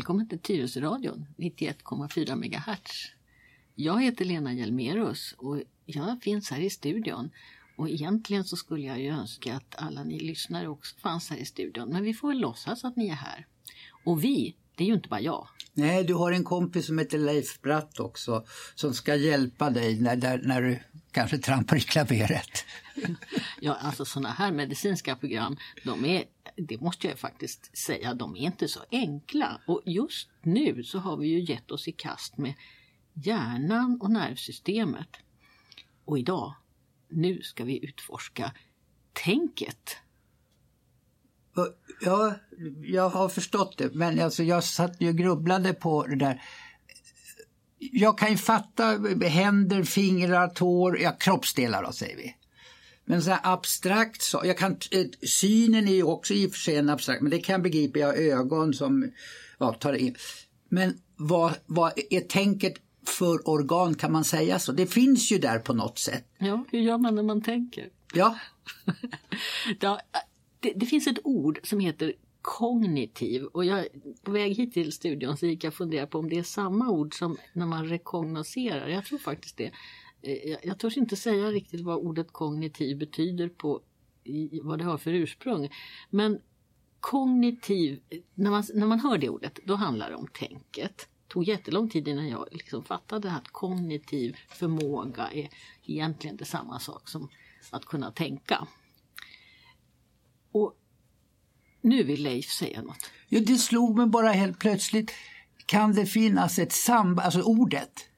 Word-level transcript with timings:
Välkommen 0.00 0.28
till 0.28 0.38
Tyresöradion 0.38 1.26
91,4 1.36 2.34
MHz. 2.34 3.12
Jag 3.74 4.02
heter 4.02 4.24
Lena 4.24 4.52
Hjelmerus 4.52 5.34
och 5.38 5.62
jag 5.86 6.22
finns 6.22 6.50
här 6.50 6.60
i 6.60 6.70
studion. 6.70 7.30
Och 7.76 7.88
egentligen 7.88 8.44
så 8.44 8.56
skulle 8.56 8.86
jag 8.86 9.00
ju 9.00 9.08
önska 9.08 9.54
att 9.54 9.74
alla 9.78 10.04
ni 10.04 10.20
lyssnare 10.20 10.68
också 10.68 10.96
fanns 10.96 11.30
här 11.30 11.36
i 11.36 11.44
studion. 11.44 11.88
Men 11.88 12.02
vi 12.02 12.14
får 12.14 12.28
väl 12.28 12.38
låtsas 12.38 12.84
att 12.84 12.96
ni 12.96 13.08
är 13.08 13.14
här. 13.14 13.46
Och 14.04 14.24
vi, 14.24 14.56
det 14.74 14.84
är 14.84 14.88
ju 14.88 14.94
inte 14.94 15.08
bara 15.08 15.20
jag. 15.20 15.48
Nej, 15.72 16.04
du 16.04 16.14
har 16.14 16.32
en 16.32 16.44
kompis 16.44 16.86
som 16.86 16.98
heter 16.98 17.18
Leif 17.18 17.60
Bratt 17.60 18.00
också 18.00 18.44
som 18.74 18.94
ska 18.94 19.14
hjälpa 19.14 19.70
dig 19.70 20.00
när, 20.00 20.16
där, 20.16 20.40
när 20.44 20.62
du 20.62 20.78
kanske 21.10 21.38
trampar 21.38 21.76
i 21.76 21.80
klaveret. 21.80 22.64
Ja, 23.60 23.74
alltså 23.74 24.04
sådana 24.04 24.28
här 24.28 24.52
medicinska 24.52 25.16
program, 25.16 25.56
de 25.84 26.04
är, 26.04 26.24
det 26.66 26.80
måste 26.80 27.06
jag 27.06 27.18
faktiskt 27.18 27.78
säga, 27.78 28.14
de 28.14 28.36
är 28.36 28.40
inte 28.40 28.68
så 28.68 28.80
enkla. 28.90 29.60
Och 29.66 29.82
just 29.86 30.28
nu 30.42 30.84
så 30.84 30.98
har 30.98 31.16
vi 31.16 31.28
ju 31.28 31.40
gett 31.40 31.70
oss 31.70 31.88
i 31.88 31.92
kast 31.92 32.38
med 32.38 32.54
hjärnan 33.14 33.98
och 34.00 34.10
nervsystemet. 34.10 35.08
Och 36.04 36.18
idag, 36.18 36.54
nu 37.08 37.42
ska 37.42 37.64
vi 37.64 37.84
utforska 37.84 38.52
tänket. 39.12 39.96
Ja, 42.00 42.34
jag 42.82 43.08
har 43.08 43.28
förstått 43.28 43.78
det, 43.78 43.94
men 43.94 44.20
alltså 44.20 44.42
jag 44.42 44.64
satt 44.64 45.00
ju 45.00 45.08
och 45.08 45.16
grubblade 45.16 45.74
på 45.74 46.06
det 46.06 46.16
där. 46.16 46.42
Jag 47.78 48.18
kan 48.18 48.30
ju 48.30 48.36
fatta 48.36 48.84
händer, 49.22 49.82
fingrar, 49.82 50.48
tår, 50.48 50.98
ja, 51.00 51.12
kroppsdelar 51.12 51.82
då 51.82 51.92
säger 51.92 52.16
vi. 52.16 52.36
Men 53.10 53.22
så 53.22 53.30
här 53.30 53.40
abstrakt, 53.42 54.22
så, 54.22 54.40
jag 54.44 54.58
kan, 54.58 54.72
eh, 54.72 55.06
synen 55.22 55.88
är 55.88 55.94
ju 55.94 56.02
också 56.02 56.34
i 56.34 56.46
och 56.46 56.50
för 56.50 56.58
sig 56.58 56.76
en 56.76 56.90
abstrakt, 56.90 57.22
men 57.22 57.30
det 57.30 57.38
kan 57.38 57.62
begripa, 57.62 57.98
jag 57.98 58.18
ögon 58.18 58.74
som 58.74 59.12
ja, 59.58 59.72
tar 59.72 59.92
in. 59.92 60.16
Men 60.68 61.00
vad, 61.16 61.52
vad 61.66 61.92
är 62.10 62.20
tänket 62.20 62.74
för 63.06 63.48
organ, 63.48 63.94
kan 63.94 64.12
man 64.12 64.24
säga 64.24 64.58
så? 64.58 64.72
Det 64.72 64.86
finns 64.86 65.32
ju 65.32 65.38
där 65.38 65.58
på 65.58 65.72
något 65.72 65.98
sätt. 65.98 66.24
Ja, 66.38 66.64
hur 66.70 66.78
gör 66.80 66.98
man 66.98 67.14
när 67.14 67.22
man 67.22 67.42
tänker? 67.42 67.88
Ja, 68.14 68.38
Ja, 69.80 70.00
det, 70.60 70.72
det 70.76 70.86
finns 70.86 71.06
ett 71.06 71.20
ord 71.24 71.60
som 71.62 71.80
heter 71.80 72.12
kognitiv 72.42 73.44
och 73.44 73.64
jag, 73.64 73.86
på 74.22 74.30
väg 74.30 74.56
hit 74.56 74.72
till 74.72 74.92
studion 74.92 75.36
så 75.36 75.46
gick 75.46 75.64
jag 75.64 75.70
och 75.70 75.74
funderade 75.74 76.10
på 76.10 76.18
om 76.18 76.28
det 76.28 76.38
är 76.38 76.42
samma 76.42 76.90
ord 76.90 77.18
som 77.18 77.36
när 77.52 77.66
man 77.66 77.86
rekognoserar. 77.88 78.88
Jag 78.88 79.04
tror 79.04 79.18
faktiskt 79.18 79.56
det. 79.56 79.70
Eh, 80.22 80.50
jag, 80.50 80.58
jag 80.62 80.78
törs 80.78 80.96
inte 80.96 81.16
säga 81.16 81.50
riktigt 81.50 81.80
vad 81.80 81.98
ordet 81.98 82.32
kognitiv 82.32 82.98
betyder 82.98 83.48
på 83.48 83.80
i, 84.24 84.60
vad 84.62 84.78
det 84.78 84.84
har 84.84 84.98
för 84.98 85.12
ursprung. 85.12 85.70
Men 86.10 86.40
kognitiv, 87.00 88.00
när 88.34 88.50
man, 88.50 88.64
när 88.74 88.86
man 88.86 89.00
hör 89.00 89.18
det 89.18 89.28
ordet, 89.28 89.58
då 89.64 89.74
handlar 89.74 90.10
det 90.10 90.16
om 90.16 90.26
tänket. 90.26 91.08
Det 91.26 91.32
tog 91.32 91.44
jättelång 91.44 91.88
tid 91.88 92.08
innan 92.08 92.28
jag 92.28 92.48
liksom 92.50 92.84
fattade 92.84 93.32
att 93.32 93.48
kognitiv 93.48 94.36
förmåga 94.48 95.30
är 95.30 95.48
egentligen 95.86 96.36
det 96.36 96.44
samma 96.44 96.78
sak 96.78 97.08
som 97.08 97.28
att 97.70 97.84
kunna 97.84 98.10
tänka. 98.10 98.66
Och 100.52 100.76
nu 101.80 102.02
vill 102.02 102.22
Leif 102.22 102.50
säga 102.50 102.82
något. 102.82 103.10
Ja, 103.28 103.40
det 103.40 103.58
slog 103.58 103.96
mig 103.96 104.06
bara 104.06 104.32
helt 104.32 104.58
plötsligt. 104.58 105.12
Kan 105.66 105.92
det 105.92 106.06
finnas 106.06 106.58
ett 106.58 106.72
samband, 106.72 107.20
alltså 107.20 107.42
ordet? 107.42 108.09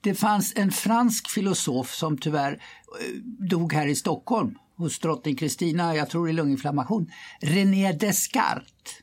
Det 0.00 0.14
fanns 0.14 0.52
en 0.56 0.70
fransk 0.70 1.30
filosof 1.30 1.94
som 1.94 2.18
tyvärr 2.18 2.52
eh, 2.52 3.16
dog 3.48 3.72
här 3.72 3.86
i 3.86 3.94
Stockholm 3.94 4.58
hos 4.76 4.98
drottning 4.98 5.36
Kristina, 5.36 5.96
jag 5.96 6.10
tror 6.10 6.30
i 6.30 6.32
lunginflammation. 6.32 7.10
René 7.40 7.92
Descartes. 7.92 9.02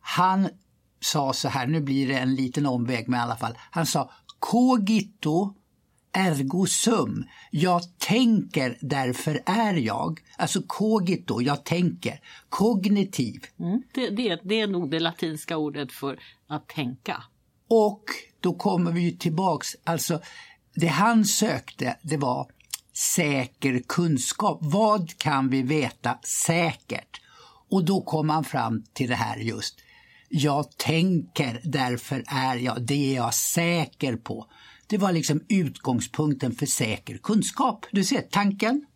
Han 0.00 0.48
sa 1.00 1.32
så 1.32 1.48
här, 1.48 1.66
nu 1.66 1.80
blir 1.80 2.08
det 2.08 2.18
en 2.18 2.34
liten 2.34 2.66
omväg 2.66 3.08
men 3.08 3.20
i 3.20 3.22
alla 3.22 3.36
fall. 3.36 3.58
Han 3.70 3.86
sa 3.86 4.10
cogito 4.38 5.54
ergo 6.12 6.66
sum. 6.66 7.24
Jag 7.50 7.82
tänker, 7.98 8.78
därför 8.80 9.42
är 9.46 9.74
jag. 9.74 10.20
Alltså 10.38 10.62
cogito, 10.66 11.40
jag 11.40 11.64
tänker. 11.64 12.20
Kognitiv. 12.48 13.44
Mm. 13.60 13.82
Det, 13.94 14.10
det, 14.10 14.40
det 14.44 14.60
är 14.60 14.66
nog 14.66 14.90
det 14.90 15.00
latinska 15.00 15.56
ordet 15.56 15.92
för 15.92 16.18
att 16.46 16.68
tänka. 16.68 17.22
Och 17.68 18.04
då 18.40 18.54
kommer 18.54 18.92
vi 18.92 19.16
tillbaks, 19.16 19.76
alltså 19.84 20.20
det 20.74 20.86
han 20.86 21.24
sökte 21.24 21.96
det 22.02 22.16
var 22.16 22.50
säker 23.16 23.82
kunskap. 23.88 24.58
Vad 24.62 25.18
kan 25.18 25.48
vi 25.48 25.62
veta 25.62 26.18
säkert? 26.22 27.20
Och 27.70 27.84
då 27.84 28.00
kom 28.00 28.30
han 28.30 28.44
fram 28.44 28.84
till 28.92 29.08
det 29.08 29.14
här 29.14 29.36
just. 29.36 29.74
Jag 30.28 30.76
tänker, 30.76 31.60
därför 31.64 32.24
är 32.26 32.56
jag, 32.56 32.82
det 32.82 33.10
är 33.10 33.16
jag 33.16 33.34
säker 33.34 34.16
på. 34.16 34.46
Det 34.86 34.98
var 34.98 35.12
liksom 35.12 35.44
utgångspunkten 35.48 36.52
för 36.52 36.66
säker 36.66 37.18
kunskap. 37.18 37.86
Du 37.92 38.04
ser, 38.04 38.22
tanken. 38.22 38.86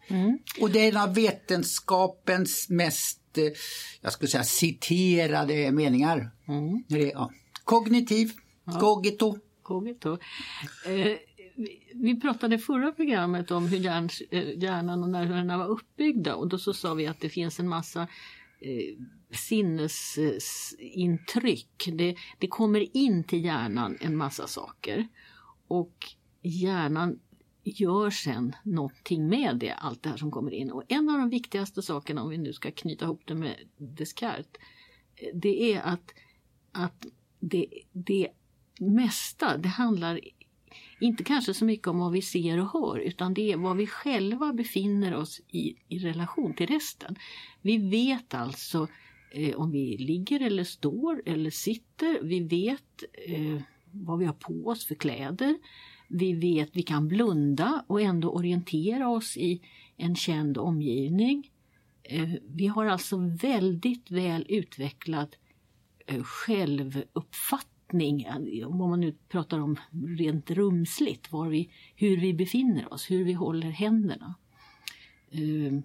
Och 0.60 0.70
det 0.70 0.78
är 0.78 0.88
en 0.88 0.96
av 0.96 1.14
vetenskapens 1.14 2.68
mest, 2.68 3.38
eh, 3.38 3.44
jag 4.00 4.12
skulle 4.12 4.28
säga 4.28 4.44
citerade 4.44 5.72
meningar. 5.72 6.30
Det 6.88 7.02
är, 7.02 7.12
ja. 7.12 7.30
Kognitiv, 7.64 8.32
cogito. 8.80 9.38
Cogito. 9.62 10.12
Eh, 10.86 11.16
vi- 11.56 11.92
vi 11.94 12.20
pratade 12.20 12.54
i 12.54 12.58
förra 12.58 12.92
programmet 12.92 13.50
om 13.50 13.66
hur 13.66 13.78
hjärn, 13.78 14.08
eh, 14.30 14.58
hjärnan 14.62 15.02
och 15.02 15.08
nerverna 15.10 15.58
var 15.58 15.66
uppbyggda 15.66 16.34
och 16.34 16.48
då 16.48 16.58
så 16.58 16.72
sa 16.72 16.94
vi 16.94 17.06
att 17.06 17.20
det 17.20 17.28
finns 17.28 17.60
en 17.60 17.68
massa 17.68 18.02
eh, 18.60 18.94
sinnesintryck. 20.32 21.88
Det, 21.92 22.16
det 22.38 22.46
kommer 22.48 22.96
in 22.96 23.24
till 23.24 23.44
hjärnan 23.44 23.98
en 24.00 24.16
massa 24.16 24.46
saker 24.46 25.08
och 25.68 25.96
hjärnan 26.42 27.18
gör 27.64 28.10
sen 28.10 28.52
någonting 28.64 29.28
med 29.28 29.56
det, 29.56 29.72
allt 29.72 30.02
det 30.02 30.08
här 30.08 30.16
som 30.16 30.30
kommer 30.30 30.50
in. 30.50 30.70
Och 30.70 30.82
en 30.88 31.08
av 31.10 31.18
de 31.18 31.30
viktigaste 31.30 31.82
sakerna, 31.82 32.22
om 32.22 32.28
vi 32.30 32.38
nu 32.38 32.52
ska 32.52 32.70
knyta 32.70 33.04
ihop 33.04 33.22
det 33.26 33.34
med 33.34 33.56
Descartes, 33.76 34.46
eh, 35.16 35.28
det 35.34 35.72
är 35.74 35.80
att, 35.82 36.14
att 36.72 37.06
det, 37.40 37.66
det 37.92 38.28
mesta, 38.90 39.56
det 39.56 39.68
handlar 39.68 40.20
inte 41.00 41.24
kanske 41.24 41.54
så 41.54 41.64
mycket 41.64 41.88
om 41.88 41.98
vad 41.98 42.12
vi 42.12 42.22
ser 42.22 42.58
och 42.58 42.72
hör 42.72 42.98
utan 42.98 43.34
det 43.34 43.52
är 43.52 43.56
vad 43.56 43.76
vi 43.76 43.86
själva 43.86 44.52
befinner 44.52 45.14
oss 45.14 45.40
i, 45.48 45.76
i 45.88 45.98
relation 45.98 46.54
till 46.54 46.66
resten. 46.66 47.16
Vi 47.62 47.78
vet 47.78 48.34
alltså 48.34 48.88
eh, 49.30 49.54
om 49.54 49.70
vi 49.70 49.96
ligger 49.96 50.40
eller 50.40 50.64
står 50.64 51.22
eller 51.26 51.50
sitter. 51.50 52.22
Vi 52.22 52.40
vet 52.40 53.04
eh, 53.26 53.62
vad 53.90 54.18
vi 54.18 54.24
har 54.24 54.34
på 54.34 54.68
oss 54.68 54.86
för 54.86 54.94
kläder. 54.94 55.58
Vi 56.08 56.32
vet 56.32 56.70
vi 56.72 56.82
kan 56.82 57.08
blunda 57.08 57.84
och 57.86 58.00
ändå 58.00 58.30
orientera 58.30 59.08
oss 59.08 59.36
i 59.36 59.60
en 59.96 60.16
känd 60.16 60.58
omgivning. 60.58 61.50
Eh, 62.02 62.28
vi 62.48 62.66
har 62.66 62.86
alltså 62.86 63.16
väldigt 63.42 64.10
väl 64.10 64.46
utvecklad 64.48 65.36
eh, 66.06 66.22
självuppfattning, 66.22 67.71
uppfattning, 67.92 68.26
om 68.66 68.76
man 68.76 69.00
nu 69.00 69.14
pratar 69.28 69.58
om 69.58 69.76
rent 70.18 70.50
rumsligt, 70.50 71.32
var 71.32 71.48
vi, 71.48 71.70
hur 71.96 72.20
vi 72.20 72.34
befinner 72.34 72.92
oss, 72.92 73.10
hur 73.10 73.24
vi 73.24 73.32
håller 73.32 73.70
händerna. 73.70 74.34
Ehm, 75.30 75.82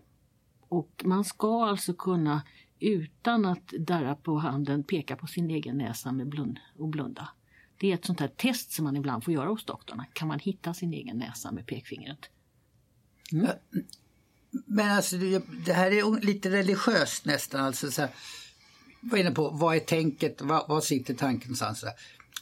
och 0.69 1.03
man 1.05 1.23
ska 1.23 1.65
alltså 1.65 1.93
kunna 1.93 2.41
utan 2.79 3.45
att 3.45 3.67
darra 3.67 4.15
på 4.15 4.37
handen 4.37 4.83
peka 4.83 5.15
på 5.15 5.27
sin 5.27 5.49
egen 5.49 5.77
näsa 5.77 6.11
med 6.11 6.27
blund 6.27 6.59
och 6.77 6.87
blunda. 6.87 7.29
Det 7.79 7.91
är 7.91 7.93
ett 7.93 8.05
sånt 8.05 8.19
här 8.19 8.27
test 8.27 8.71
som 8.71 8.85
man 8.85 8.95
ibland 8.95 9.23
får 9.23 9.33
göra 9.33 9.49
hos 9.49 9.65
doktorn. 9.65 10.03
Kan 10.13 10.27
man 10.27 10.39
hitta 10.39 10.73
sin 10.73 10.93
egen 10.93 11.17
näsa 11.17 11.51
med 11.51 11.65
pekfingret? 11.67 12.29
Mm. 13.31 13.45
Äh, 13.45 13.51
men 14.65 14.91
alltså 14.91 15.17
det, 15.17 15.43
det 15.65 15.73
här 15.73 15.91
är 15.91 16.25
lite 16.25 16.49
religiöst 16.49 17.25
nästan. 17.25 17.65
Alltså 17.65 17.91
så 17.91 18.01
här, 18.01 18.11
var 19.11 19.17
inne 19.17 19.31
på 19.31 19.49
vad 19.49 19.75
är 19.75 19.79
tänket, 19.79 20.41
vad, 20.41 20.67
vad 20.67 20.83
sitter 20.83 21.13
tanken 21.13 21.47
någonstans? 21.47 21.85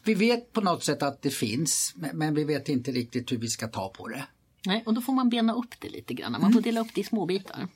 Vi 0.04 0.14
vet 0.14 0.54
på 0.54 0.62
något 0.62 0.84
sätt 0.84 1.04
att 1.04 1.22
det 1.22 1.30
finns 1.30 1.94
men, 1.96 2.18
men 2.18 2.34
vi 2.36 2.44
vet 2.44 2.70
inte 2.70 2.92
riktigt 2.92 3.32
hur 3.32 3.38
vi 3.38 3.48
ska 3.48 3.68
ta 3.68 3.90
på 3.90 4.08
det. 4.08 4.28
Nej, 4.66 4.84
och 4.86 4.94
då 4.94 5.02
får 5.02 5.14
man 5.14 5.30
bena 5.30 5.54
upp 5.54 5.76
det 5.80 5.90
lite 5.90 6.14
grann. 6.14 6.32
Man 6.32 6.54
får 6.54 6.62
dela 6.62 6.82
upp 6.82 6.96
det 6.96 7.02
i 7.02 7.04
små 7.04 7.26
bitar. 7.26 7.68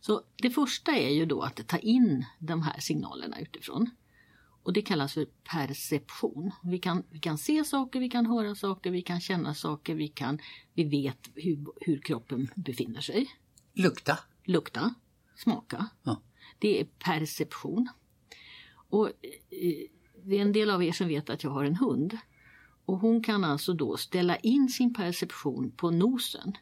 Så 0.00 0.22
det 0.36 0.50
första 0.50 0.92
är 0.92 1.10
ju 1.10 1.26
då 1.26 1.42
att 1.42 1.68
ta 1.68 1.78
in 1.78 2.24
de 2.38 2.62
här 2.62 2.80
signalerna 2.80 3.40
utifrån. 3.40 3.90
Och 4.62 4.72
det 4.72 4.82
kallas 4.82 5.14
för 5.14 5.24
perception. 5.24 6.50
Vi 6.62 6.78
kan, 6.78 7.02
vi 7.10 7.18
kan 7.18 7.38
se 7.38 7.64
saker, 7.64 8.00
vi 8.00 8.08
kan 8.08 8.26
höra 8.26 8.54
saker, 8.54 8.90
vi 8.90 9.02
kan 9.02 9.20
känna 9.20 9.54
saker, 9.54 9.94
vi, 9.94 10.08
kan, 10.08 10.38
vi 10.74 10.84
vet 10.84 11.30
hur, 11.34 11.66
hur 11.80 11.98
kroppen 12.00 12.50
befinner 12.54 13.00
sig. 13.00 13.30
Lukta. 13.74 14.18
Lukta, 14.44 14.94
smaka. 15.36 15.86
Ja. 16.02 16.22
Det 16.58 16.80
är 16.80 16.84
perception. 16.84 17.88
Och 18.90 19.06
eh, 19.06 19.12
eh, 19.50 19.86
det 20.24 20.38
är 20.38 20.42
en 20.42 20.52
del 20.52 20.70
av 20.70 20.82
er 20.82 20.92
som 20.92 21.08
vet 21.08 21.30
att 21.30 21.44
jag 21.44 21.50
har 21.50 21.64
en 21.64 21.76
hund. 21.76 22.18
Och 22.84 22.98
hon 22.98 23.22
kan 23.22 23.44
alltså 23.44 23.72
då 23.72 23.96
ställa 23.96 24.36
in 24.36 24.68
sin 24.68 24.94
perception 24.94 25.70
på 25.76 25.90
nosen. 25.90 26.52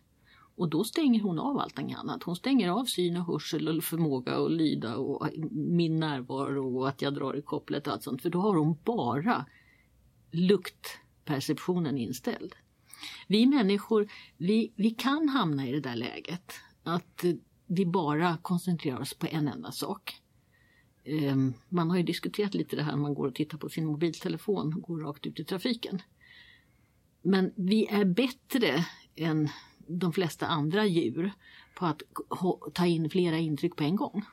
Och 0.57 0.69
då 0.69 0.85
stänger 0.85 1.21
hon 1.21 1.39
av 1.39 1.59
allt 1.59 1.79
annat. 1.79 2.23
Hon 2.23 2.37
stänger 2.37 2.71
av 2.71 2.85
syn 2.85 3.17
och 3.17 3.27
hörsel 3.27 3.79
och 3.79 3.85
förmåga 3.85 4.37
att 4.37 4.53
lyda 4.53 4.97
och 4.97 5.29
min 5.51 6.01
närvaro 6.01 6.79
och 6.79 6.89
att 6.89 7.03
jag 7.03 7.15
drar 7.15 7.37
i 7.37 7.43
kopplet 7.43 7.87
och 7.87 7.93
allt 7.93 8.03
sånt. 8.03 8.23
För 8.23 8.31
då 8.31 8.41
har 8.41 8.57
hon 8.57 8.77
bara 8.85 9.47
luktperceptionen 10.31 11.99
inställd. 11.99 12.55
Vi 13.27 13.47
människor, 13.47 14.09
vi, 14.37 14.73
vi 14.77 14.91
kan 14.91 15.29
hamna 15.29 15.69
i 15.69 15.73
det 15.73 15.81
där 15.81 15.97
läget 15.97 16.53
att 16.83 17.25
vi 17.67 17.87
bara 17.87 18.37
koncentrerar 18.43 19.01
oss 19.01 19.15
på 19.15 19.27
en 19.27 19.49
enda 19.49 19.73
sak. 19.73 20.23
Ehm, 21.07 21.55
man 21.69 21.91
har 21.91 21.97
ju 21.97 22.03
diskuterat 22.03 22.55
lite 22.55 22.77
det 22.77 22.83
här 22.83 22.91
när 22.91 22.99
man 22.99 23.15
går 23.15 23.27
och 23.27 23.35
tittar 23.35 23.59
på 23.59 23.69
sin 23.69 23.87
mobiltelefon 23.87 24.75
och 24.75 24.83
går 24.83 24.99
rakt 24.99 25.27
ut 25.27 25.41
i 25.41 25.45
trafiken. 25.45 26.03
Men 27.23 27.53
vi 27.57 27.87
är 27.87 28.05
bättre 28.05 28.87
än 29.17 29.49
de 29.87 30.13
flesta 30.13 30.47
andra 30.47 30.87
djur 30.87 31.33
på 31.75 31.87
att 31.87 32.03
ta 32.75 32.87
in 32.87 33.11
flera 33.11 33.39
intryck 33.39 33.77
på 33.77 33.85
en 33.85 33.97
gång. 33.97 34.25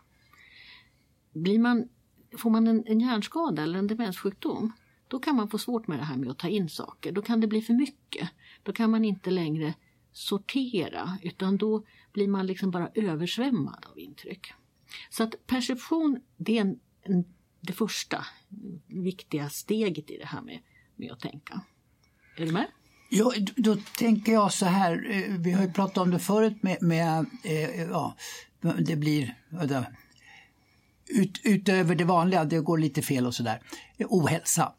Blir 1.34 1.60
man, 1.60 1.90
får 2.38 2.50
man 2.50 2.68
en, 2.68 2.84
en 2.88 3.00
hjärnskada 3.00 3.64
eller 3.64 3.80
en 3.80 3.88
demenssjukdom 3.88 4.72
då 5.08 5.20
kan 5.20 5.36
man 5.36 5.50
få 5.50 5.58
svårt 5.58 5.88
med 5.88 6.00
det 6.00 6.04
här 6.04 6.18
med 6.18 6.30
att 6.30 6.40
ta 6.40 6.48
in 6.48 6.70
saker. 6.70 7.12
Då 7.12 7.22
kan 7.22 7.40
det 7.40 7.48
bli 7.48 7.62
för 7.62 7.74
mycket. 7.74 8.30
Då 8.64 8.74
kan 8.74 8.92
man 8.92 9.06
inte 9.06 9.31
längre 9.31 9.74
sortera 10.12 11.18
utan 11.22 11.58
då 11.58 11.84
blir 12.14 12.28
man 12.28 12.48
liksom 12.48 12.72
bara 12.72 12.90
översvämmad 12.96 13.86
av 13.92 14.00
intryck. 14.00 14.54
Så 15.10 15.24
att 15.24 15.48
perception 15.48 16.19
det 16.38 16.57
är 16.57 16.62
en, 16.62 16.80
en, 17.01 17.25
det 17.62 17.74
första 17.74 18.25
viktiga 18.88 19.50
steget 19.50 20.10
i 20.10 20.18
det 20.18 20.25
här 20.25 20.42
med, 20.42 20.60
med 20.95 21.12
att 21.12 21.19
tänka. 21.19 21.62
Är 22.38 22.45
du 22.45 22.51
med? 22.51 22.68
Ja, 23.10 23.34
då 23.56 23.75
tänker 23.98 24.31
jag 24.31 24.54
så 24.54 24.66
här, 24.66 25.12
eh, 25.12 25.36
vi 25.40 25.51
har 25.51 25.62
ju 25.62 25.72
pratat 25.72 25.98
om 25.98 26.12
det 26.12 26.19
förut 26.19 26.63
med, 26.63 26.81
med 26.81 27.25
eh, 27.44 27.81
ja, 27.81 28.16
det 28.80 28.95
blir 28.95 29.36
ut, 31.07 31.42
utöver 31.44 31.96
det 31.96 32.04
vanliga, 32.04 32.46
det 32.46 32.60
går 32.60 32.78
lite 32.78 33.01
fel 33.01 33.28
och 33.28 33.36
sådär, 33.36 33.62
eh, 33.98 34.07
ohälsa. 34.10 34.74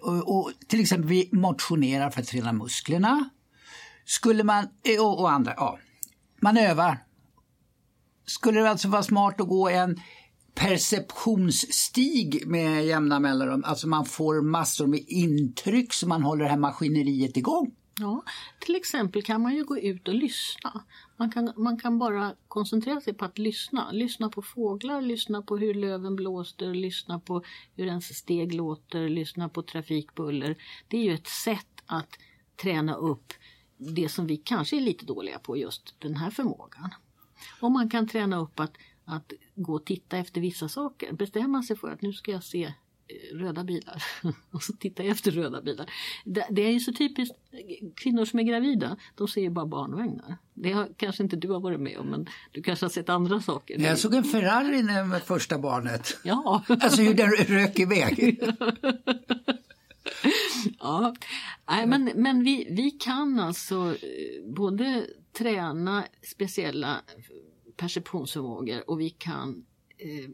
Och, 0.00 0.36
och, 0.36 0.52
till 0.68 0.80
exempel 0.80 1.08
vi 1.08 1.28
motionerar 1.32 2.10
för 2.10 2.20
att 2.20 2.26
träna 2.26 2.52
musklerna. 2.52 3.30
Skulle 4.04 4.44
man, 4.44 4.68
och, 5.00 5.20
och 5.20 5.32
andra, 5.32 5.54
ja, 5.56 5.78
man 6.40 6.56
övar. 6.56 6.98
Skulle 8.30 8.60
det 8.60 8.70
alltså 8.70 8.88
vara 8.88 9.02
smart 9.02 9.40
att 9.40 9.48
gå 9.48 9.68
en 9.68 10.00
perceptionsstig 10.54 12.46
med 12.46 12.86
jämna 12.86 13.20
mellanrum. 13.20 13.64
Alltså 13.66 13.88
man 13.88 14.04
får 14.04 14.42
massor 14.42 14.86
med 14.86 15.04
intryck 15.08 15.92
så 15.92 16.08
man 16.08 16.22
håller 16.22 16.44
det 16.44 16.50
här 16.50 16.58
maskineriet 16.58 17.36
igång. 17.36 17.74
Ja, 18.00 18.22
till 18.60 18.74
exempel 18.74 19.22
kan 19.22 19.40
man 19.40 19.54
ju 19.54 19.64
gå 19.64 19.78
ut 19.78 20.08
och 20.08 20.14
lyssna. 20.14 20.84
Man 21.16 21.32
kan, 21.32 21.52
man 21.56 21.78
kan 21.78 21.98
bara 21.98 22.34
koncentrera 22.48 23.00
sig 23.00 23.14
på 23.14 23.24
att 23.24 23.38
lyssna. 23.38 23.92
Lyssna 23.92 24.28
på 24.28 24.42
fåglar, 24.42 25.02
lyssna 25.02 25.42
på 25.42 25.56
hur 25.56 25.74
löven 25.74 26.16
blåser, 26.16 26.74
lyssna 26.74 27.20
på 27.20 27.42
hur 27.76 27.86
ens 27.86 28.16
steg 28.16 28.54
låter, 28.54 29.08
lyssna 29.08 29.48
på 29.48 29.62
trafikbuller. 29.62 30.56
Det 30.88 30.96
är 30.96 31.02
ju 31.02 31.14
ett 31.14 31.28
sätt 31.28 31.82
att 31.86 32.18
träna 32.62 32.94
upp 32.94 33.32
det 33.76 34.08
som 34.08 34.26
vi 34.26 34.36
kanske 34.36 34.76
är 34.76 34.80
lite 34.80 35.04
dåliga 35.04 35.38
på, 35.38 35.56
just 35.56 35.94
den 35.98 36.16
här 36.16 36.30
förmågan. 36.30 36.90
Och 37.60 37.72
man 37.72 37.90
kan 37.90 38.08
träna 38.08 38.36
upp 38.36 38.60
att 38.60 38.72
att 39.10 39.32
gå 39.54 39.74
och 39.74 39.84
titta 39.84 40.18
efter 40.18 40.40
vissa 40.40 40.68
saker. 40.68 41.12
Bestämma 41.12 41.62
sig 41.62 41.76
för 41.76 41.90
att 41.90 42.02
nu 42.02 42.12
ska 42.12 42.30
jag 42.30 42.44
se 42.44 42.64
eh, 42.64 43.36
röda 43.36 43.64
bilar 43.64 44.02
och 44.50 44.62
så 44.62 44.72
titta 44.72 45.02
efter 45.02 45.30
röda 45.30 45.62
bilar. 45.62 45.90
Det, 46.24 46.62
är 46.62 46.70
ju 46.70 46.80
så 46.80 46.92
typiskt 46.92 47.36
kvinnor 47.96 48.24
som 48.24 48.38
är 48.38 48.42
gravida, 48.42 48.96
de 49.14 49.28
ser 49.28 49.40
ju 49.40 49.50
bara 49.50 49.66
barnvagnar. 49.66 50.36
Det 50.54 50.72
har 50.72 50.88
kanske 50.96 51.22
inte 51.22 51.36
du 51.36 51.48
har 51.48 51.60
varit 51.60 51.80
med 51.80 51.98
om 51.98 52.06
men 52.06 52.26
du 52.52 52.62
kanske 52.62 52.84
har 52.84 52.90
sett 52.90 53.08
andra 53.08 53.40
saker. 53.40 53.78
Jag 53.78 53.98
såg 53.98 54.14
en 54.14 54.24
Ferrari 54.24 54.82
med 54.82 55.22
första 55.22 55.58
barnet. 55.58 56.18
Ja. 56.22 56.64
Alltså 56.68 57.02
hur 57.02 57.14
den 57.14 57.30
rök 57.30 57.78
iväg. 57.78 58.40
ja, 60.80 61.14
Nej, 61.70 61.86
men, 61.86 62.10
men 62.14 62.44
vi, 62.44 62.68
vi 62.70 62.90
kan 62.90 63.40
alltså 63.40 63.94
eh, 63.94 64.52
både 64.54 65.06
träna 65.32 66.04
speciella 66.22 67.02
perceptionsförmågor 67.76 68.90
och 68.90 69.00
vi 69.00 69.10
kan 69.10 69.64
eh, 69.98 70.24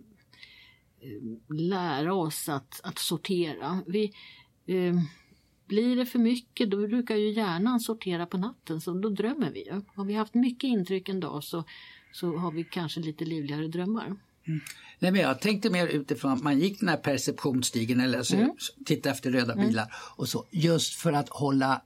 eh, 1.00 1.56
lära 1.56 2.14
oss 2.14 2.48
att, 2.48 2.80
att 2.82 2.98
sortera. 2.98 3.82
Vi, 3.86 4.12
eh, 4.66 4.94
blir 5.66 5.96
det 5.96 6.06
för 6.06 6.18
mycket 6.18 6.70
då 6.70 6.86
brukar 6.86 7.16
ju 7.16 7.30
hjärnan 7.30 7.80
sortera 7.80 8.26
på 8.26 8.38
natten 8.38 8.80
så 8.80 8.92
då 8.92 9.08
drömmer 9.08 9.50
vi. 9.50 9.66
ju. 9.66 9.82
Har 9.94 10.04
vi 10.04 10.14
haft 10.14 10.34
mycket 10.34 10.68
intryck 10.68 11.08
en 11.08 11.20
dag 11.20 11.44
så, 11.44 11.64
så 12.12 12.36
har 12.36 12.52
vi 12.52 12.64
kanske 12.64 13.00
lite 13.00 13.24
livligare 13.24 13.68
drömmar. 13.68 14.06
Mm. 14.06 14.60
Nej, 14.98 15.12
men 15.12 15.20
jag 15.20 15.40
tänkte 15.40 15.70
mer 15.70 15.86
utifrån 15.86 16.32
att 16.32 16.42
man 16.42 16.58
gick 16.58 16.80
den 16.80 16.88
här 16.88 16.96
perceptionsstigen 16.96 18.00
eller 18.00 18.18
alltså, 18.18 18.36
mm. 18.36 18.50
titta 18.84 19.10
efter 19.10 19.30
röda 19.30 19.54
bilar 19.56 19.92
och 20.16 20.28
så 20.28 20.46
just 20.50 20.94
för 20.94 21.12
att 21.12 21.28
hålla 21.28 21.82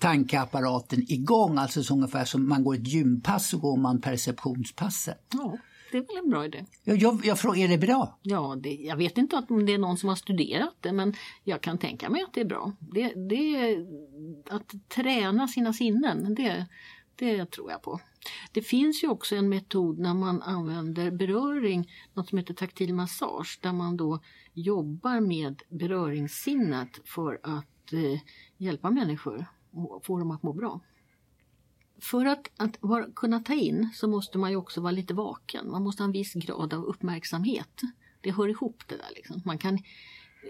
tankeapparaten 0.00 1.04
igång, 1.08 1.58
alltså 1.58 1.82
så 1.82 1.94
ungefär 1.94 2.24
som 2.24 2.48
man 2.48 2.64
går 2.64 2.74
ett 2.74 2.88
gympass 2.88 3.50
så 3.50 3.58
går 3.58 3.76
man 3.76 4.00
perceptionspasset. 4.00 5.26
Ja, 5.32 5.58
det 5.92 5.98
är 5.98 6.02
väl 6.02 6.24
en 6.24 6.30
bra 6.30 6.44
idé. 6.44 6.64
Jag, 6.84 6.96
jag, 6.96 7.20
jag 7.24 7.38
frågar, 7.38 7.64
är 7.64 7.68
det 7.68 7.78
bra? 7.78 8.18
Ja, 8.22 8.56
det, 8.62 8.74
jag 8.74 8.96
vet 8.96 9.18
inte 9.18 9.44
om 9.48 9.66
det 9.66 9.72
är 9.72 9.78
någon 9.78 9.98
som 9.98 10.08
har 10.08 10.16
studerat 10.16 10.74
det 10.80 10.92
men 10.92 11.14
jag 11.44 11.60
kan 11.60 11.78
tänka 11.78 12.10
mig 12.10 12.22
att 12.22 12.34
det 12.34 12.40
är 12.40 12.44
bra. 12.44 12.72
Det, 12.80 13.14
det, 13.28 13.76
att 14.50 14.74
träna 14.88 15.48
sina 15.48 15.72
sinnen, 15.72 16.34
det, 16.34 16.66
det 17.16 17.50
tror 17.50 17.70
jag 17.70 17.82
på. 17.82 18.00
Det 18.52 18.62
finns 18.62 19.04
ju 19.04 19.08
också 19.08 19.36
en 19.36 19.48
metod 19.48 19.98
när 19.98 20.14
man 20.14 20.42
använder 20.42 21.10
beröring, 21.10 21.92
något 22.14 22.28
som 22.28 22.38
heter 22.38 22.54
taktil 22.54 22.94
massage, 22.94 23.58
där 23.62 23.72
man 23.72 23.96
då 23.96 24.20
jobbar 24.52 25.20
med 25.20 25.62
beröringssinnet 25.68 27.00
för 27.04 27.40
att 27.42 27.92
eh, 27.92 28.20
hjälpa 28.56 28.90
människor 28.90 29.46
få 30.02 30.18
dem 30.18 30.30
att 30.30 30.42
må 30.42 30.52
bra. 30.52 30.80
För 31.98 32.26
att, 32.26 32.50
att 32.56 32.76
vara, 32.80 33.06
kunna 33.14 33.40
ta 33.40 33.54
in 33.54 33.90
så 33.94 34.08
måste 34.08 34.38
man 34.38 34.50
ju 34.50 34.56
också 34.56 34.80
vara 34.80 34.92
lite 34.92 35.14
vaken. 35.14 35.70
Man 35.70 35.82
måste 35.82 36.02
ha 36.02 36.06
en 36.06 36.12
viss 36.12 36.34
grad 36.34 36.74
av 36.74 36.84
uppmärksamhet. 36.84 37.80
Det 38.20 38.30
hör 38.30 38.48
ihop 38.48 38.82
det 38.86 38.96
där. 38.96 39.10
Liksom. 39.14 39.42
Man 39.44 39.58
kan, 39.58 39.78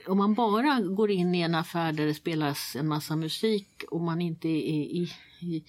om 0.06 0.18
man 0.18 0.34
bara 0.34 0.80
går 0.80 1.10
in 1.10 1.34
i 1.34 1.40
en 1.40 1.54
affär 1.54 1.92
där 1.92 2.06
det 2.06 2.14
spelas 2.14 2.76
en 2.76 2.88
massa 2.88 3.16
musik 3.16 3.84
och 3.90 4.00
man 4.00 4.20
inte 4.20 4.48
är 4.48 4.80
i, 4.80 5.12
i, 5.40 5.64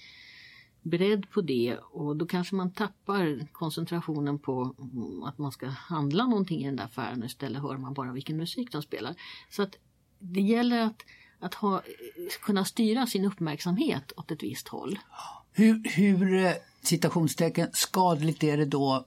beredd 0.82 1.30
på 1.30 1.42
det 1.42 1.78
och 1.78 2.16
då 2.18 2.26
kanske 2.26 2.56
man 2.56 2.72
tappar 2.72 3.48
koncentrationen 3.52 4.40
på 4.40 4.76
att 5.26 5.38
man 5.38 5.52
ska 5.52 5.68
handla 5.68 6.26
någonting 6.26 6.62
i 6.62 6.66
den 6.66 6.76
där 6.76 6.86
affären 6.86 7.24
istället 7.24 7.62
hör 7.62 7.78
man 7.78 7.94
bara 7.94 8.12
vilken 8.12 8.38
musik 8.38 8.72
de 8.72 8.82
spelar. 8.82 9.16
Så 9.50 9.64
att 9.64 9.76
det 10.20 10.42
gäller 10.42 10.82
att 10.82 11.04
att 11.40 11.54
ha, 11.54 11.82
kunna 12.42 12.66
styra 12.66 13.08
sin 13.08 13.26
uppmärksamhet 13.26 14.12
åt 14.18 14.32
ett 14.32 14.44
visst 14.44 14.68
håll. 14.68 15.00
Hur, 15.52 15.90
hur 15.90 16.46
eh, 16.46 16.52
citationstecken 16.82 17.70
skadligt 17.74 18.44
är 18.44 18.58
det 18.58 18.66
då 18.66 19.06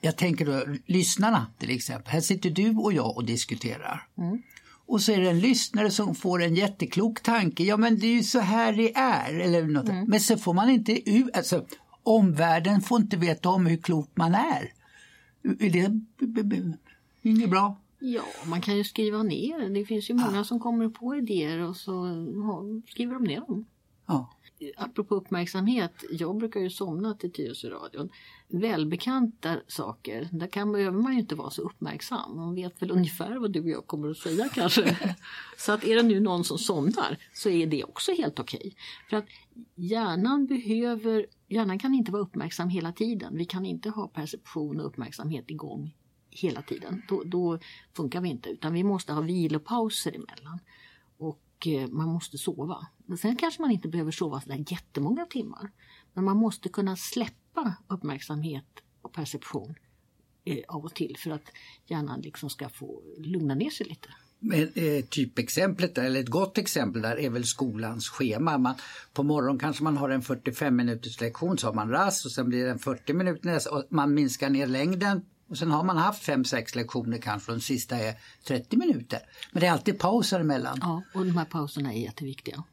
jag 0.00 0.16
tänker 0.16 0.46
då 0.46 0.76
lyssnarna 0.86 1.46
till 1.58 1.70
exempel. 1.70 2.12
Här 2.12 2.20
sitter 2.20 2.50
du 2.50 2.70
och 2.76 2.92
jag 2.92 3.16
och 3.16 3.24
diskuterar. 3.24 4.06
Mm. 4.18 4.42
Och 4.86 5.00
så 5.00 5.12
är 5.12 5.20
det 5.20 5.30
en 5.30 5.40
lyssnare 5.40 5.90
som 5.90 6.14
får 6.14 6.42
en 6.42 6.54
jätteklok 6.54 7.22
tanke. 7.22 7.64
Ja 7.64 7.76
men 7.76 7.98
det 7.98 8.06
är 8.06 8.14
ju 8.14 8.22
så 8.22 8.40
här 8.40 8.72
det 8.72 8.96
är. 8.96 9.40
Eller 9.40 9.62
något. 9.62 9.88
Mm. 9.88 10.04
Men 10.08 10.20
så 10.20 10.36
får 10.36 10.54
man 10.54 10.70
inte 10.70 11.10
ut, 11.10 11.36
alltså 11.36 11.66
omvärlden 12.02 12.80
får 12.80 13.00
inte 13.00 13.16
veta 13.16 13.48
om 13.48 13.66
hur 13.66 13.76
klok 13.76 14.10
man 14.14 14.34
är. 14.34 14.72
Är 15.60 15.70
det 15.70 16.00
inget 17.22 17.50
bra? 17.50 17.76
Ja, 18.04 18.24
man 18.46 18.60
kan 18.60 18.76
ju 18.76 18.84
skriva 18.84 19.22
ner. 19.22 19.68
Det 19.68 19.84
finns 19.84 20.10
ju 20.10 20.14
många 20.14 20.36
ja. 20.36 20.44
som 20.44 20.60
kommer 20.60 20.88
på 20.88 21.16
idéer 21.16 21.58
och 21.58 21.76
så 21.76 22.06
skriver 22.88 23.14
de 23.14 23.24
ner 23.24 23.40
dem. 23.40 23.66
Ja. 24.06 24.30
Apropå 24.76 25.14
uppmärksamhet, 25.14 26.04
jag 26.10 26.36
brukar 26.36 26.60
ju 26.60 26.70
somna 26.70 27.14
till 27.14 27.32
Tyresöradion. 27.32 28.08
Välbekanta 28.48 29.56
saker, 29.66 30.28
där 30.32 30.46
kan, 30.46 30.72
behöver 30.72 30.98
man 30.98 31.12
ju 31.12 31.18
inte 31.18 31.34
vara 31.34 31.50
så 31.50 31.62
uppmärksam. 31.62 32.36
Man 32.36 32.54
vet 32.54 32.82
väl 32.82 32.90
ungefär 32.90 33.36
vad 33.36 33.52
du 33.52 33.60
och 33.60 33.68
jag 33.68 33.86
kommer 33.86 34.10
att 34.10 34.18
säga 34.18 34.48
kanske. 34.48 34.96
så 35.58 35.72
att 35.72 35.84
är 35.84 35.96
det 35.96 36.02
nu 36.02 36.20
någon 36.20 36.44
som 36.44 36.58
somnar 36.58 37.18
så 37.32 37.48
är 37.48 37.66
det 37.66 37.84
också 37.84 38.12
helt 38.12 38.38
okej. 38.38 38.58
Okay. 38.58 38.72
För 39.10 39.16
att 39.16 39.26
hjärnan 39.74 40.46
behöver, 40.46 41.26
hjärnan 41.48 41.78
kan 41.78 41.94
inte 41.94 42.12
vara 42.12 42.22
uppmärksam 42.22 42.68
hela 42.68 42.92
tiden. 42.92 43.36
Vi 43.36 43.44
kan 43.44 43.66
inte 43.66 43.90
ha 43.90 44.08
perception 44.08 44.80
och 44.80 44.86
uppmärksamhet 44.86 45.50
igång 45.50 45.92
hela 46.32 46.62
tiden. 46.62 47.02
Då, 47.08 47.22
då, 47.24 47.58
funkar 47.96 48.20
vi 48.20 48.28
inte 48.28 48.48
utan 48.48 48.72
vi 48.72 48.84
måste 48.84 49.12
ha 49.12 49.20
vilopauser 49.20 50.12
emellan. 50.12 50.58
Och 51.18 51.66
eh, 51.66 51.88
man 51.88 52.08
måste 52.08 52.38
sova. 52.38 52.86
Men 53.06 53.18
sen 53.18 53.36
kanske 53.36 53.62
man 53.62 53.70
inte 53.70 53.88
behöver 53.88 54.10
sova 54.10 54.40
sådär 54.40 54.64
jättemånga 54.68 55.26
timmar. 55.26 55.70
Men 56.12 56.24
man 56.24 56.36
måste 56.36 56.68
kunna 56.68 56.96
släppa 56.96 57.74
uppmärksamhet 57.88 58.66
och 59.02 59.12
perception 59.12 59.74
eh, 60.44 60.58
av 60.68 60.84
och 60.84 60.94
till 60.94 61.16
för 61.18 61.30
att 61.30 61.52
hjärnan 61.86 62.20
liksom 62.20 62.50
ska 62.50 62.68
få 62.68 63.02
lugna 63.18 63.54
ner 63.54 63.70
sig 63.70 63.86
lite. 63.86 64.08
Men, 64.44 64.72
eh, 64.74 65.04
typexemplet, 65.04 65.98
eller 65.98 66.20
ett 66.20 66.28
gott 66.28 66.58
exempel 66.58 67.02
där 67.02 67.18
är 67.18 67.30
väl 67.30 67.44
skolans 67.44 68.08
schema. 68.08 68.58
Man, 68.58 68.74
på 69.12 69.22
morgonen 69.22 69.58
kanske 69.58 69.84
man 69.84 69.96
har 69.96 70.10
en 70.10 70.22
45 70.22 70.76
minuters 70.76 71.20
lektion 71.20 71.58
så 71.58 71.66
har 71.66 71.74
man 71.74 71.90
rast 71.90 72.24
och 72.24 72.32
sen 72.32 72.48
blir 72.48 72.64
det 72.64 72.70
en 72.70 72.78
40 72.78 73.12
minuter 73.12 73.72
och 73.72 73.84
man 73.88 74.14
minskar 74.14 74.50
ner 74.50 74.66
längden 74.66 75.22
och 75.52 75.58
sen 75.58 75.70
har 75.70 75.84
man 75.84 75.96
haft 75.96 76.28
5-6 76.28 76.76
lektioner 76.76 77.18
kanske 77.18 77.50
och 77.50 77.54
den 77.54 77.62
sista 77.62 77.96
är 77.96 78.14
30 78.44 78.76
minuter. 78.76 79.20
Men 79.52 79.60
det 79.60 79.66
är 79.66 79.72
alltid 79.72 79.98
pauser 79.98 80.40
emellan. 80.40 80.78
Ja, 80.80 81.02
och 81.14 81.24
de 81.26 81.36
här 81.36 81.44
pauserna 81.44 81.92
är 81.92 81.98
jätteviktiga. 81.98 82.64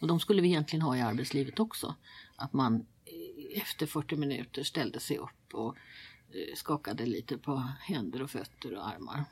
Och 0.00 0.06
de 0.06 0.20
skulle 0.20 0.42
vi 0.42 0.48
egentligen 0.48 0.82
ha 0.82 0.96
i 0.96 1.00
arbetslivet 1.00 1.60
också. 1.60 1.94
Att 2.36 2.52
man 2.52 2.74
eh, 2.74 3.62
efter 3.62 3.86
40 3.86 4.16
minuter 4.16 4.62
ställde 4.62 5.00
sig 5.00 5.18
upp 5.18 5.54
och 5.54 5.76
eh, 6.30 6.54
skakade 6.56 7.06
lite 7.06 7.38
på 7.38 7.62
händer 7.80 8.22
och 8.22 8.30
fötter 8.30 8.74
och 8.74 8.88
armar. 8.88 9.24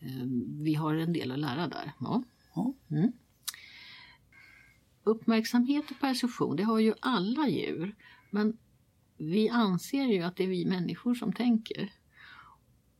Ehm, 0.00 0.64
vi 0.64 0.74
har 0.74 0.94
en 0.94 1.12
del 1.12 1.32
att 1.32 1.38
lära 1.38 1.68
där. 1.68 1.92
Ja. 2.00 2.22
Mm. 2.90 3.12
Uppmärksamhet 5.04 5.90
och 5.90 6.00
perception, 6.00 6.56
det 6.56 6.62
har 6.62 6.78
ju 6.78 6.94
alla 7.00 7.48
djur. 7.48 7.94
Men 8.30 8.58
vi 9.22 9.48
anser 9.48 10.04
ju 10.04 10.22
att 10.22 10.36
det 10.36 10.44
är 10.44 10.48
vi 10.48 10.64
människor 10.64 11.14
som 11.14 11.32
tänker. 11.32 11.92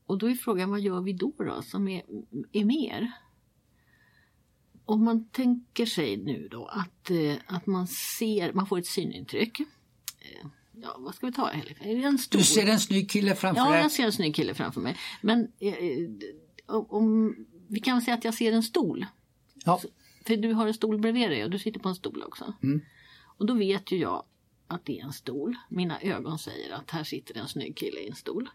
Och 0.05 0.17
då 0.17 0.29
är 0.29 0.35
frågan, 0.35 0.69
vad 0.69 0.81
gör 0.81 1.01
vi 1.01 1.13
då, 1.13 1.33
då 1.37 1.61
som 1.61 1.87
är, 1.87 2.03
är 2.51 2.65
mer? 2.65 3.11
Om 4.85 5.03
man 5.03 5.29
tänker 5.29 5.85
sig 5.85 6.17
nu 6.17 6.47
då 6.51 6.65
att, 6.65 7.09
eh, 7.09 7.35
att 7.47 7.65
man 7.67 7.87
ser, 7.87 8.53
man 8.53 8.67
får 8.67 8.79
ett 8.79 8.87
synintryck. 8.87 9.59
Eh, 9.59 10.47
ja, 10.71 10.95
vad 10.99 11.15
ska 11.15 11.25
vi 11.25 11.33
ta? 11.33 11.49
En 11.79 12.17
stor... 12.17 12.37
Du 12.37 12.43
ser 12.43 12.67
en 12.67 12.79
snygg 12.79 13.09
kille 13.09 13.35
framför 13.35 13.63
dig? 13.63 13.73
Ja, 13.73 13.81
jag 13.81 13.91
ser 13.91 14.03
en 14.03 14.11
snygg 14.11 14.35
kille 14.35 14.53
framför 14.53 14.81
mig. 14.81 14.97
Men 15.21 15.51
eh, 15.59 15.71
om, 16.67 17.35
vi 17.67 17.79
kan 17.79 18.01
säga 18.01 18.15
att 18.15 18.25
jag 18.25 18.33
ser 18.33 18.51
en 18.51 18.63
stol. 18.63 19.05
Ja. 19.65 19.81
För 20.25 20.37
du 20.37 20.53
har 20.53 20.67
en 20.67 20.73
stol 20.73 20.99
bredvid 20.99 21.29
dig 21.29 21.43
och 21.43 21.49
du 21.49 21.59
sitter 21.59 21.79
på 21.79 21.89
en 21.89 21.95
stol 21.95 22.23
också. 22.23 22.53
Mm. 22.63 22.81
Och 23.37 23.45
då 23.45 23.53
vet 23.53 23.91
ju 23.91 23.97
jag 23.97 24.23
att 24.73 24.85
det 24.85 24.99
är 24.99 25.03
en 25.03 25.13
stol. 25.13 25.55
Mina 25.69 26.01
ögon 26.01 26.39
säger 26.39 26.73
att 26.73 26.91
här 26.91 27.03
sitter 27.03 27.37
en 27.37 27.47
snygg 27.47 27.77
kille 27.77 27.99
i 27.99 28.09
en 28.09 28.15
stol. 28.15 28.49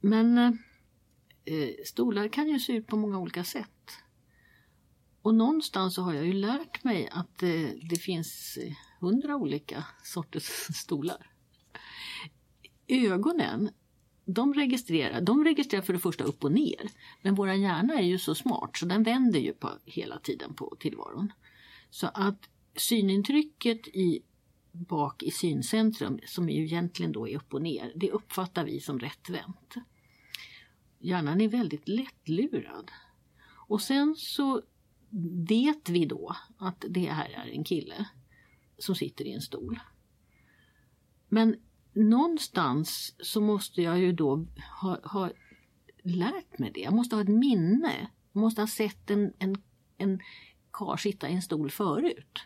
Men 0.00 0.38
eh, 1.44 1.68
stolar 1.84 2.28
kan 2.28 2.48
ju 2.48 2.58
se 2.58 2.72
ut 2.72 2.86
på 2.86 2.96
många 2.96 3.18
olika 3.18 3.44
sätt. 3.44 3.68
Och 5.22 5.34
någonstans 5.34 5.94
så 5.94 6.02
har 6.02 6.14
jag 6.14 6.26
ju 6.26 6.32
lärt 6.32 6.84
mig 6.84 7.08
att 7.12 7.42
eh, 7.42 7.68
det 7.90 7.96
finns 8.00 8.58
eh, 8.62 8.72
hundra 9.00 9.36
olika 9.36 9.84
sorters 10.02 10.44
stolar. 10.74 11.30
Ögonen 12.88 13.70
de 14.24 14.54
registrerar, 14.54 15.20
de 15.20 15.44
registrerar 15.44 15.82
för 15.82 15.92
det 15.92 15.98
första 15.98 16.24
upp 16.24 16.44
och 16.44 16.52
ner. 16.52 16.90
Men 17.22 17.34
vår 17.34 17.52
hjärna 17.52 17.94
är 17.94 18.04
ju 18.04 18.18
så 18.18 18.34
smart 18.34 18.76
så 18.76 18.86
den 18.86 19.02
vänder 19.02 19.40
ju 19.40 19.52
på, 19.52 19.70
hela 19.84 20.18
tiden 20.18 20.54
på 20.54 20.76
tillvaron. 20.80 21.32
Så 21.90 22.06
att 22.14 22.48
synintrycket 22.76 23.88
i, 23.88 24.22
bak 24.74 25.22
i 25.22 25.30
syncentrum, 25.30 26.20
som 26.26 26.48
ju 26.48 26.64
egentligen 26.64 27.12
då 27.12 27.28
är 27.28 27.36
upp 27.36 27.54
och 27.54 27.62
ner, 27.62 27.92
det 27.96 28.10
uppfattar 28.10 28.64
vi 28.64 28.80
som 28.80 28.98
rättvänt. 28.98 29.74
Hjärnan 30.98 31.40
är 31.40 31.48
väldigt 31.48 31.88
lättlurad. 31.88 32.90
Och 33.68 33.82
sen 33.82 34.14
så 34.18 34.62
vet 35.48 35.88
vi 35.88 36.04
då 36.04 36.36
att 36.58 36.84
det 36.88 37.10
här 37.10 37.30
är 37.30 37.50
en 37.50 37.64
kille 37.64 38.08
som 38.78 38.94
sitter 38.94 39.24
i 39.24 39.32
en 39.32 39.40
stol. 39.40 39.80
Men 41.28 41.56
någonstans 41.92 43.14
så 43.18 43.40
måste 43.40 43.82
jag 43.82 43.98
ju 43.98 44.12
då 44.12 44.46
ha, 44.80 44.98
ha 45.02 45.30
lärt 46.02 46.58
mig 46.58 46.70
det. 46.74 46.80
Jag 46.80 46.94
måste 46.94 47.16
ha 47.16 47.22
ett 47.22 47.28
minne. 47.28 48.10
Jag 48.32 48.40
måste 48.40 48.60
ha 48.62 48.68
sett 48.68 49.10
en, 49.10 49.32
en, 49.38 49.62
en 49.96 50.20
karl 50.70 50.98
sitta 50.98 51.28
i 51.28 51.32
en 51.32 51.42
stol 51.42 51.70
förut. 51.70 52.40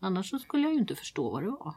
Annars 0.00 0.30
så 0.30 0.38
skulle 0.38 0.62
jag 0.62 0.72
ju 0.72 0.78
inte 0.78 0.94
förstå 0.96 1.30
vad 1.30 1.42
det 1.42 1.50
var. 1.50 1.74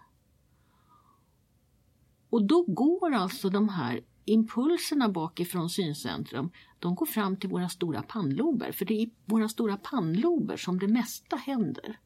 Och 2.29 2.43
då 2.43 2.63
går 2.63 3.13
alltså 3.13 3.49
de 3.49 3.69
här 3.69 4.03
impulserna 4.25 5.09
bakifrån 5.09 5.69
syncentrum, 5.69 6.51
de 6.79 6.95
går 6.95 7.05
fram 7.05 7.37
till 7.37 7.49
våra 7.49 7.69
stora 7.69 8.01
pannlober. 8.01 8.71
För 8.71 8.85
det 8.85 8.93
är 8.93 9.01
i 9.01 9.11
våra 9.25 9.49
stora 9.49 9.77
pannlober 9.77 10.57
som 10.57 10.79
det 10.79 10.87
mesta 10.87 11.35
händer. 11.35 11.99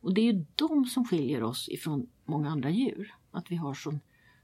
Och 0.00 0.14
det 0.14 0.20
är 0.20 0.32
ju 0.32 0.46
de 0.54 0.84
som 0.84 1.04
skiljer 1.04 1.42
oss 1.42 1.68
ifrån 1.68 2.10
många 2.24 2.50
andra 2.50 2.70
djur. 2.70 3.14
Att 3.30 3.50
vi 3.50 3.56
har 3.56 3.74
sån, 3.74 4.00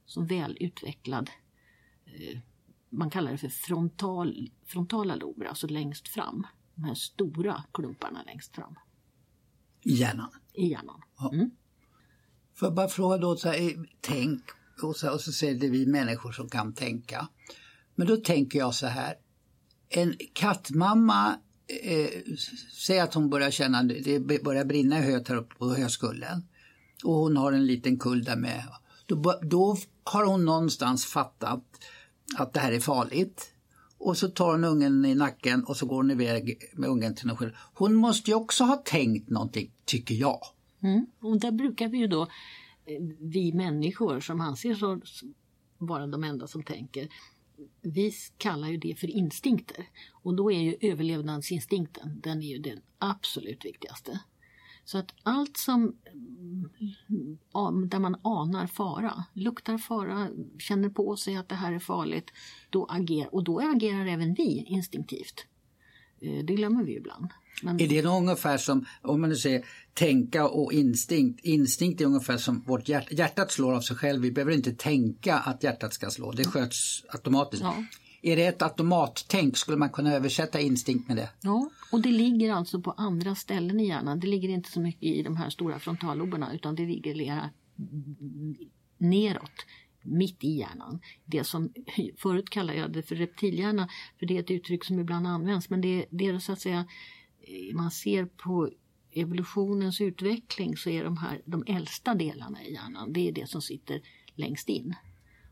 sån 0.06 0.26
välutvecklad, 0.26 1.30
eh, 2.04 2.38
man 2.88 3.10
kallar 3.10 3.32
det 3.32 3.38
för 3.38 3.48
frontal, 3.48 4.50
frontala 4.64 5.16
lober, 5.16 5.46
alltså 5.46 5.66
längst 5.66 6.08
fram. 6.08 6.46
De 6.74 6.84
här 6.84 6.94
stora 6.94 7.64
klumparna 7.72 8.22
längst 8.22 8.54
fram. 8.54 8.74
I 9.82 9.92
hjärnan? 9.92 10.30
I 10.56 10.66
hjärnan. 10.66 11.00
Ja. 11.18 11.30
Mm. 11.32 11.50
Får 12.54 12.66
jag 12.66 12.74
bara 12.74 12.88
fråga 12.88 13.16
då, 13.16 13.36
så 13.36 13.48
här, 13.48 13.86
tänk, 14.00 14.42
och 14.82 14.96
så, 14.96 15.12
och 15.12 15.20
så 15.20 15.32
säger 15.32 15.54
det 15.54 15.68
vi 15.68 15.86
människor 15.86 16.32
som 16.32 16.48
kan 16.48 16.74
tänka. 16.74 17.28
Men 17.94 18.06
då 18.06 18.16
tänker 18.16 18.58
jag 18.58 18.74
så 18.74 18.86
här, 18.86 19.14
en 19.88 20.14
kattmamma 20.32 21.38
eh, 21.82 22.10
säg 22.86 23.00
att 23.00 23.14
hon 23.14 23.30
börjar 23.30 23.50
känna, 23.50 23.82
det 23.82 24.42
börjar 24.44 24.64
brinna 24.64 24.98
i 24.98 25.02
höet 25.02 25.28
här 25.28 25.36
uppe 25.36 25.54
på 25.54 25.74
höskullen. 25.74 26.48
Och 27.04 27.14
hon 27.14 27.36
har 27.36 27.52
en 27.52 27.66
liten 27.66 27.98
kull 27.98 28.24
där 28.24 28.36
med. 28.36 28.64
Då, 29.06 29.40
då 29.42 29.76
har 30.04 30.24
hon 30.24 30.44
någonstans 30.44 31.06
fattat 31.06 31.64
att 32.38 32.52
det 32.52 32.60
här 32.60 32.72
är 32.72 32.80
farligt. 32.80 33.52
Och 33.98 34.16
så 34.16 34.28
tar 34.28 34.52
hon 34.52 34.64
ungen 34.64 35.04
i 35.04 35.14
nacken 35.14 35.64
och 35.64 35.76
så 35.76 35.86
går 35.86 35.96
hon 35.96 36.10
iväg 36.10 36.58
med 36.74 36.90
ungen 36.90 37.14
till 37.14 37.26
någon 37.26 37.36
själv. 37.36 37.52
Hon 37.74 37.94
måste 37.94 38.30
ju 38.30 38.34
också 38.34 38.64
ha 38.64 38.76
tänkt 38.76 39.30
någonting, 39.30 39.72
tycker 39.84 40.14
jag. 40.14 40.40
Mm. 40.82 41.06
Och 41.20 41.40
där 41.40 41.52
brukar 41.52 41.88
vi 41.88 41.98
ju 41.98 42.06
då, 42.06 42.22
eh, 42.22 43.02
vi 43.20 43.52
människor 43.52 44.20
som 44.20 44.40
anses 44.40 44.78
vara 45.78 46.06
de 46.06 46.24
enda 46.24 46.46
som 46.46 46.62
tänker, 46.62 47.08
vi 47.82 48.12
kallar 48.36 48.68
ju 48.68 48.76
det 48.76 48.94
för 49.00 49.10
instinkter. 49.10 49.88
Och 50.12 50.34
då 50.34 50.52
är 50.52 50.60
ju 50.60 50.76
överlevnadsinstinkten, 50.80 52.20
den 52.22 52.42
är 52.42 52.46
ju 52.46 52.58
den 52.58 52.80
absolut 52.98 53.64
viktigaste. 53.64 54.20
Så 54.86 54.98
att 54.98 55.14
allt 55.22 55.56
som 55.56 55.96
där 57.86 57.98
man 57.98 58.16
anar 58.22 58.66
fara, 58.66 59.24
luktar 59.32 59.78
fara, 59.78 60.28
känner 60.58 60.88
på 60.88 61.16
sig 61.16 61.36
att 61.36 61.48
det 61.48 61.54
här 61.54 61.72
är 61.72 61.78
farligt, 61.78 62.30
då 62.70 62.86
agerar, 62.86 63.34
och 63.34 63.44
då 63.44 63.60
agerar 63.60 64.06
även 64.06 64.34
vi 64.34 64.64
instinktivt. 64.66 65.46
Eh, 66.20 66.44
det 66.44 66.54
glömmer 66.54 66.84
vi 66.84 66.96
ibland. 66.96 67.28
Men... 67.62 67.80
Är 67.80 67.88
det 67.88 68.08
ungefär 68.08 68.58
som, 68.58 68.86
om 69.02 69.20
man 69.20 69.30
nu 69.30 69.36
säger 69.36 69.64
tänka 69.94 70.48
och 70.48 70.72
instinkt, 70.72 71.44
instinkt 71.44 72.00
är 72.00 72.04
ungefär 72.04 72.36
som 72.36 72.60
vårt 72.60 72.88
hjärt, 72.88 73.12
hjärtat 73.12 73.52
slår 73.52 73.72
av 73.72 73.80
sig 73.80 73.96
själv, 73.96 74.22
vi 74.22 74.32
behöver 74.32 74.52
inte 74.52 74.72
tänka 74.72 75.38
att 75.38 75.62
hjärtat 75.62 75.94
ska 75.94 76.10
slå, 76.10 76.32
det 76.32 76.44
sköts 76.44 77.04
automatiskt. 77.08 77.62
Ja. 77.62 77.84
Är 78.26 78.36
det 78.36 78.46
ett 78.46 78.62
automattänk, 78.62 79.56
skulle 79.56 79.76
man 79.76 79.90
kunna 79.90 80.14
översätta 80.14 80.60
instinkt 80.60 81.08
med 81.08 81.16
det? 81.16 81.30
Ja, 81.40 81.70
och 81.92 82.02
det 82.02 82.10
ligger 82.10 82.52
alltså 82.52 82.80
på 82.80 82.90
andra 82.90 83.34
ställen 83.34 83.80
i 83.80 83.88
hjärnan. 83.88 84.20
Det 84.20 84.26
ligger 84.26 84.48
inte 84.48 84.70
så 84.70 84.80
mycket 84.80 85.02
i 85.02 85.22
de 85.22 85.36
här 85.36 85.50
stora 85.50 85.78
frontalloberna 85.78 86.54
utan 86.54 86.74
det 86.74 86.86
ligger 86.86 87.50
neråt, 88.98 89.66
mitt 90.02 90.44
i 90.44 90.48
hjärnan. 90.48 91.00
Det 91.24 91.44
som 91.44 91.72
förut 92.16 92.50
kallade 92.50 92.78
jag 92.78 92.92
det 92.92 93.02
för 93.02 93.16
reptilhjärna, 93.16 93.88
för 94.18 94.26
det 94.26 94.36
är 94.36 94.40
ett 94.40 94.50
uttryck 94.50 94.84
som 94.84 94.98
ibland 94.98 95.26
används, 95.26 95.70
men 95.70 95.80
det, 95.80 96.06
det 96.10 96.26
är 96.26 96.38
så 96.38 96.52
att 96.52 96.60
säga, 96.60 96.86
eh, 97.40 97.76
man 97.76 97.90
ser 97.90 98.24
på 98.24 98.70
evolutionens 99.12 100.00
utveckling 100.00 100.76
så 100.76 100.90
är 100.90 101.04
de 101.04 101.16
här 101.16 101.42
de 101.44 101.64
äldsta 101.66 102.14
delarna 102.14 102.64
i 102.64 102.72
hjärnan, 102.72 103.12
det 103.12 103.28
är 103.28 103.32
det 103.32 103.48
som 103.48 103.62
sitter 103.62 104.00
längst 104.34 104.68
in. 104.68 104.94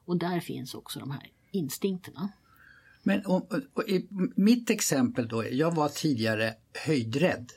Och 0.05 0.17
där 0.17 0.41
finns 0.41 0.75
också 0.75 1.01
de 1.01 1.11
här 1.11 1.31
instinkterna. 1.51 2.33
Men 3.07 3.27
och, 3.27 3.53
och, 3.75 3.89
i 3.89 4.09
mitt 4.37 4.71
exempel 4.71 5.29
då, 5.29 5.45
jag 5.51 5.75
var 5.75 5.89
tidigare 5.89 6.55
höjdrädd. 6.87 7.53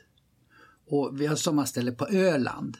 Och 0.89 1.21
vi 1.21 1.27
har 1.27 1.35
sommarställe 1.35 1.91
på 1.91 2.07
Öland. 2.07 2.77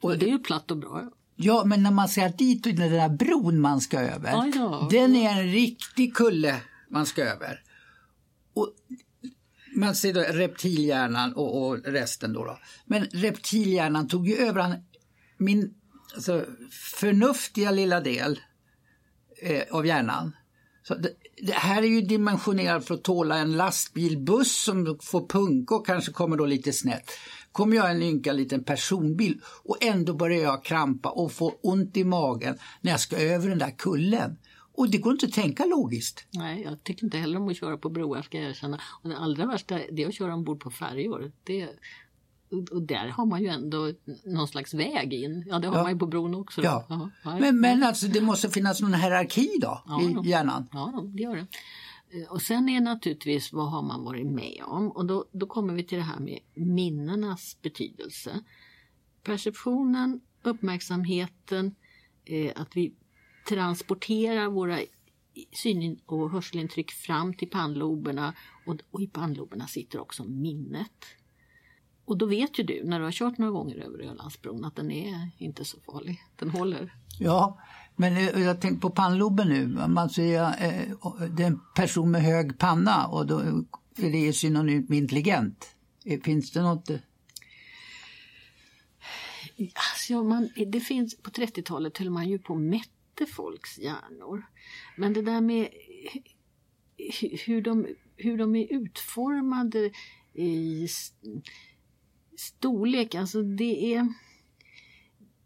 Och 0.00 0.18
det 0.18 0.26
är 0.26 0.30
ju 0.30 0.38
platt 0.38 0.70
och 0.70 0.76
bra. 0.76 1.10
Ja, 1.36 1.64
men 1.64 1.82
när 1.82 1.90
man 1.90 2.08
ser 2.08 2.28
dit 2.28 2.66
och 2.66 2.74
den 2.74 2.90
där 2.92 3.08
bron 3.08 3.60
man 3.60 3.80
ska 3.80 4.00
över. 4.00 4.52
Ja. 4.54 4.88
Den 4.90 5.16
är 5.16 5.30
en 5.30 5.52
riktig 5.52 6.14
kulle 6.14 6.60
man 6.88 7.06
ska 7.06 7.22
över. 7.22 7.62
Och 8.54 8.74
man 9.76 9.94
ser 9.94 10.14
då 10.14 10.20
reptilhjärnan 10.20 11.32
och, 11.32 11.68
och 11.68 11.78
resten 11.84 12.32
då, 12.32 12.44
då. 12.44 12.58
Men 12.86 13.04
reptilhjärnan 13.04 14.08
tog 14.08 14.28
ju 14.28 14.36
över 14.36 14.82
min 15.36 15.74
alltså, 16.14 16.44
förnuftiga 16.70 17.70
lilla 17.70 18.00
del 18.00 18.40
eh, 19.42 19.62
av 19.70 19.86
hjärnan. 19.86 20.32
Så 20.82 20.94
det, 20.94 21.10
det, 21.42 21.52
här 21.52 21.82
är 21.82 21.86
ju 21.86 22.00
dimensionerat 22.00 22.84
för 22.84 22.94
att 22.94 23.02
tåla 23.02 23.38
en 23.38 23.56
lastbilbuss 23.56 24.64
som 24.64 24.98
får 25.02 25.26
punka 25.28 25.74
och 25.74 25.86
kanske 25.86 26.12
kommer 26.12 26.36
då 26.36 26.46
lite 26.46 26.72
snett. 26.72 27.10
Kommer 27.52 27.76
jag 27.76 27.90
en 27.90 28.02
ynka 28.02 28.32
liten 28.32 28.64
personbil 28.64 29.40
och 29.44 29.76
ändå 29.80 30.14
börjar 30.14 30.42
jag 30.42 30.64
krampa 30.64 31.10
och 31.10 31.32
få 31.32 31.54
ont 31.62 31.96
i 31.96 32.04
magen 32.04 32.58
när 32.80 32.90
jag 32.90 33.00
ska 33.00 33.16
över 33.16 33.48
den 33.48 33.58
där 33.58 33.74
kullen. 33.78 34.36
Och 34.74 34.90
det 34.90 34.98
går 34.98 35.12
inte 35.12 35.26
att 35.26 35.32
tänka 35.32 35.64
logiskt. 35.64 36.26
Nej, 36.30 36.62
jag 36.62 36.84
tycker 36.84 37.04
inte 37.04 37.18
heller 37.18 37.36
om 37.36 37.48
att 37.48 37.56
köra 37.56 37.76
på 37.76 37.90
broar 37.90 38.22
ska 38.22 38.38
jag 38.38 38.50
erkänna. 38.50 38.80
Och 39.02 39.08
det 39.08 39.18
allra 39.18 39.46
värsta 39.46 39.80
det 39.92 40.02
är 40.02 40.08
att 40.08 40.14
köra 40.14 40.34
ombord 40.34 40.60
på 40.60 40.70
färjor. 40.70 41.32
Det, 41.44 41.68
och 42.52 42.82
där 42.82 43.08
har 43.08 43.26
man 43.26 43.40
ju 43.42 43.48
ändå 43.48 43.92
någon 44.24 44.48
slags 44.48 44.74
väg 44.74 45.12
in. 45.14 45.44
Ja, 45.48 45.58
det 45.58 45.68
har 45.68 45.76
Ja. 45.76 45.82
man 45.82 45.92
ju 45.92 45.98
på 45.98 46.06
bron 46.06 46.34
också. 46.34 46.62
Ja. 46.62 46.86
Ja, 46.88 47.10
Men, 47.40 47.60
men 47.60 47.82
alltså 47.82 48.06
det 48.06 48.20
måste 48.20 48.48
finnas 48.50 48.80
någon 48.80 48.94
hierarki 48.94 49.50
då 49.60 49.82
Ja, 49.86 50.02
i 50.02 50.12
då. 50.12 50.24
hjärnan. 50.24 50.68
Ja, 50.72 51.02
det 51.14 51.22
gör 51.22 51.36
det. 51.36 51.46
Eh, 52.20 52.30
Och 52.32 52.42
sen 52.42 52.68
är 52.68 52.80
naturligtvis 52.80 53.52
vad 53.52 53.70
har 53.70 53.82
man 53.82 54.04
varit 54.04 54.26
med 54.26 54.62
om? 54.66 54.88
Och 54.90 55.06
då, 55.06 55.24
då 55.32 55.46
kommer 55.46 55.74
vi 55.74 55.84
till 55.84 55.98
det 55.98 56.04
här 56.04 56.20
med 56.20 56.38
minnenas 56.54 57.56
betydelse. 57.62 58.40
Perceptionen, 59.22 60.20
uppmärksamheten, 60.42 61.74
eh, 62.24 62.52
att 62.56 62.76
vi 62.76 62.94
transporterar 63.48 64.48
våra 64.48 64.78
syn 65.62 65.98
och 66.06 66.30
hörselintryck 66.30 66.90
fram 66.90 67.34
till 67.34 67.50
pannloberna 67.50 68.34
och, 68.66 68.76
och 68.90 69.00
i 69.02 69.06
pannloberna 69.06 69.66
sitter 69.66 70.00
också 70.00 70.24
minnet. 70.24 70.90
Och 72.04 72.18
då 72.18 72.26
vet 72.26 72.58
ju 72.58 72.62
du 72.64 72.84
när 72.84 72.98
du 72.98 73.04
har 73.04 73.12
kört 73.12 73.38
några 73.38 73.52
gånger 73.52 73.76
över 73.76 73.98
Ölandsbron 73.98 74.64
att 74.64 74.76
den 74.76 74.90
är 74.90 75.30
inte 75.38 75.64
så 75.64 75.80
farlig. 75.80 76.18
Den 76.36 76.50
håller. 76.50 76.94
Ja, 77.18 77.58
men 77.96 78.16
eh, 78.16 78.42
jag 78.42 78.60
tänker 78.60 78.80
på 78.80 78.90
pannloben 78.90 79.48
nu. 79.48 79.66
Man 79.88 80.10
säger, 80.10 80.42
eh, 80.44 80.96
det 81.36 81.42
är 81.42 81.46
en 81.46 81.60
person 81.74 82.10
med 82.10 82.22
hög 82.22 82.58
panna 82.58 83.06
och 83.06 83.26
då 83.26 83.38
är 83.96 84.12
det 84.12 84.32
synonymt 84.32 84.88
med 84.88 84.98
intelligent. 84.98 85.74
Eh, 86.04 86.20
Finns 86.20 86.52
det 86.52 86.62
något? 86.62 86.90
Alltså, 89.92 90.22
man, 90.22 90.48
det 90.66 90.80
finns, 90.80 91.16
på 91.22 91.30
30-talet 91.30 91.98
höll 91.98 92.10
man 92.10 92.28
ju 92.28 92.38
på 92.38 92.52
och 92.54 92.60
mätte 92.60 93.26
folks 93.28 93.78
hjärnor. 93.78 94.46
Men 94.96 95.12
det 95.12 95.22
där 95.22 95.40
med 95.40 95.68
hu- 96.98 97.38
hur 97.46 97.62
de, 97.62 97.86
hur 98.16 98.38
de 98.38 98.56
är 98.56 98.72
utformade 98.72 99.90
i 100.34 100.88
storlek, 102.42 103.14
alltså 103.14 103.42
det 103.42 103.94
är... 103.94 104.12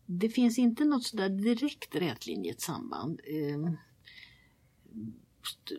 Det 0.07 0.29
finns 0.29 0.59
inte 0.59 0.85
något 0.85 1.05
sådär 1.05 1.29
direkt 1.29 1.95
rätlinjigt 1.95 2.61
samband. 2.61 3.21
Ehm, 3.25 3.77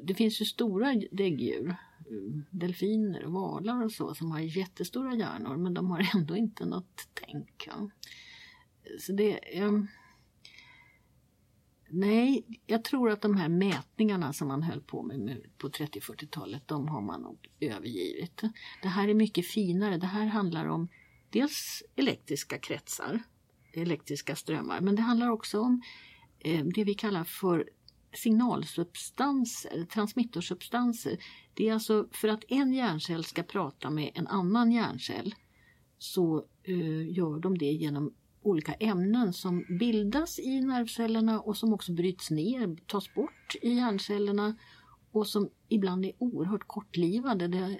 det 0.01 0.13
finns 0.13 0.41
ju 0.41 0.45
stora 0.45 0.95
däggdjur, 1.11 1.75
ehm, 2.09 2.45
delfiner 2.51 3.25
och 3.25 3.31
valar 3.31 3.83
och 3.83 3.91
så, 3.91 4.15
som 4.15 4.31
har 4.31 4.39
jättestora 4.39 5.15
hjärnor 5.15 5.57
men 5.57 5.73
de 5.73 5.91
har 5.91 6.09
ändå 6.15 6.35
inte 6.35 6.65
något 6.65 7.07
tänk. 7.13 7.67
Ja. 7.67 7.89
Så 8.99 9.11
det... 9.11 9.57
Ehm, 9.57 9.87
nej, 11.89 12.45
jag 12.65 12.83
tror 12.83 13.09
att 13.09 13.21
de 13.21 13.37
här 13.37 13.49
mätningarna 13.49 14.33
som 14.33 14.47
man 14.47 14.63
höll 14.63 14.81
på 14.81 15.03
med 15.03 15.41
på 15.57 15.69
30-40-talet, 15.69 16.67
de 16.67 16.87
har 16.87 17.01
man 17.01 17.21
nog 17.21 17.47
övergivit. 17.59 18.41
Det 18.81 18.87
här 18.87 19.07
är 19.07 19.13
mycket 19.13 19.47
finare. 19.47 19.97
Det 19.97 20.07
här 20.07 20.25
handlar 20.25 20.65
om 20.65 20.87
dels 21.29 21.83
elektriska 21.95 22.57
kretsar, 22.57 23.23
elektriska 23.73 24.35
strömmar, 24.35 24.81
men 24.81 24.95
det 24.95 25.01
handlar 25.01 25.29
också 25.29 25.59
om 25.59 25.81
eh, 26.39 26.65
det 26.65 26.83
vi 26.83 26.93
kallar 26.93 27.23
för 27.23 27.69
signalsubstanser, 28.13 29.85
transmittorsubstanser. 29.85 31.17
Det 31.53 31.69
är 31.69 31.73
alltså 31.73 32.07
för 32.11 32.27
att 32.27 32.43
en 32.47 32.73
hjärncell 32.73 33.23
ska 33.23 33.43
prata 33.43 33.89
med 33.89 34.11
en 34.15 34.27
annan 34.27 34.71
hjärncell 34.71 35.35
så 35.97 36.45
eh, 36.63 37.11
gör 37.17 37.39
de 37.39 37.57
det 37.57 37.71
genom 37.71 38.13
olika 38.41 38.73
ämnen 38.73 39.33
som 39.33 39.65
bildas 39.79 40.39
i 40.39 40.61
nervcellerna 40.61 41.39
och 41.39 41.57
som 41.57 41.73
också 41.73 41.93
bryts 41.93 42.31
ner, 42.31 42.77
tas 42.85 43.13
bort 43.13 43.55
i 43.61 43.69
hjärncellerna 43.69 44.55
och 45.11 45.27
som 45.27 45.49
ibland 45.67 46.05
är 46.05 46.11
oerhört 46.17 46.67
kortlivade. 46.67 47.47
Det, 47.47 47.79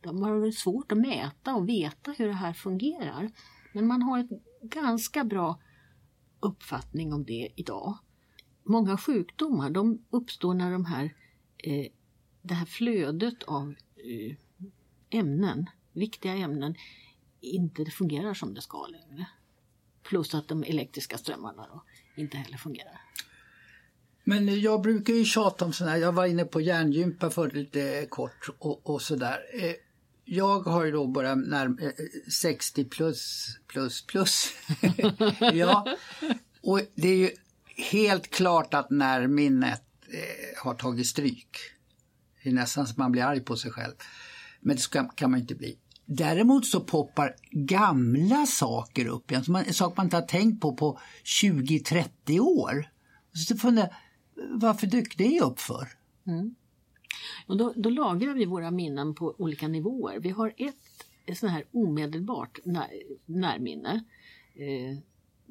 de 0.00 0.22
har 0.22 0.34
varit 0.34 0.58
svårt 0.58 0.92
att 0.92 0.98
mäta 0.98 1.54
och 1.54 1.68
veta 1.68 2.10
hur 2.10 2.26
det 2.26 2.32
här 2.32 2.52
fungerar. 2.52 3.30
Men 3.72 3.86
man 3.86 4.02
har 4.02 4.18
en 4.18 4.28
ganska 4.62 5.24
bra 5.24 5.60
uppfattning 6.40 7.12
om 7.12 7.24
det 7.24 7.48
idag. 7.56 7.98
Många 8.62 8.96
sjukdomar 8.96 9.70
de 9.70 10.04
uppstår 10.10 10.54
när 10.54 10.72
de 10.72 10.84
här, 10.84 11.14
eh, 11.58 11.86
det 12.42 12.54
här 12.54 12.66
flödet 12.66 13.42
av 13.42 13.74
eh, 13.96 14.36
ämnen, 15.10 15.70
viktiga 15.92 16.34
ämnen, 16.34 16.74
inte 17.40 17.84
fungerar 17.84 18.34
som 18.34 18.54
det 18.54 18.60
ska 18.60 18.86
längre. 18.86 19.26
Plus 20.02 20.34
att 20.34 20.48
de 20.48 20.62
elektriska 20.62 21.18
strömmarna 21.18 21.66
då 21.66 21.82
inte 22.16 22.36
heller 22.36 22.58
fungerar. 22.58 23.00
Men 24.24 24.60
jag 24.60 24.82
brukar 24.82 25.14
ju 25.14 25.24
tjata 25.24 25.64
om 25.64 25.72
sådana 25.72 25.92
här, 25.92 26.00
jag 26.00 26.12
var 26.12 26.26
inne 26.26 26.44
på 26.44 26.60
hjärngympa 26.60 27.30
för 27.30 27.50
lite 27.50 27.98
eh, 27.98 28.06
kort 28.06 28.48
och, 28.58 28.90
och 28.90 29.02
sådär. 29.02 29.38
Eh, 29.54 29.74
jag 30.32 30.60
har 30.60 30.84
ju 30.84 30.90
då 30.90 31.06
bara 31.06 31.34
när, 31.34 31.66
eh, 31.66 31.90
60 32.32 32.84
plus, 32.84 33.48
plus, 33.66 34.06
plus. 34.06 34.52
ja, 35.52 35.96
och 36.62 36.80
det 36.94 37.08
är 37.08 37.16
ju 37.16 37.30
helt 37.76 38.30
klart 38.30 38.74
att 38.74 38.90
när 38.90 39.26
minnet 39.26 39.82
eh, 40.12 40.62
har 40.64 40.74
tagit 40.74 41.06
stryk, 41.06 41.56
det 42.42 42.48
är 42.48 42.54
nästan 42.54 42.86
så 42.86 42.94
man 42.96 43.12
blir 43.12 43.22
arg 43.22 43.40
på 43.40 43.56
sig 43.56 43.70
själv. 43.70 43.92
Men 44.60 44.76
det 44.76 44.82
ska, 44.82 45.04
kan 45.04 45.30
man 45.30 45.40
inte 45.40 45.54
bli. 45.54 45.78
Däremot 46.06 46.66
så 46.66 46.80
poppar 46.80 47.34
gamla 47.50 48.46
saker 48.46 49.06
upp 49.06 49.30
igen, 49.30 49.44
som 49.44 49.52
man, 49.52 49.72
saker 49.72 49.96
man 49.96 50.06
inte 50.06 50.16
har 50.16 50.26
tänkt 50.26 50.60
på 50.60 50.76
på 50.76 51.00
20-30 51.42 52.40
år. 52.40 52.88
Så 53.32 53.56
funderar 53.56 53.88
jag, 54.34 54.58
varför 54.60 54.86
dök 54.86 55.18
det 55.18 55.40
upp 55.40 55.60
för? 55.60 55.88
Mm. 56.26 56.54
Och 57.46 57.56
då, 57.56 57.72
då 57.76 57.90
lagrar 57.90 58.34
vi 58.34 58.44
våra 58.44 58.70
minnen 58.70 59.14
på 59.14 59.34
olika 59.38 59.68
nivåer. 59.68 60.18
Vi 60.18 60.30
har 60.30 60.54
ett, 60.56 60.76
ett 61.26 61.38
sån 61.38 61.48
här 61.48 61.64
omedelbart 61.72 62.58
när, 62.64 62.88
närminne. 63.26 64.04
Eh, 64.54 64.98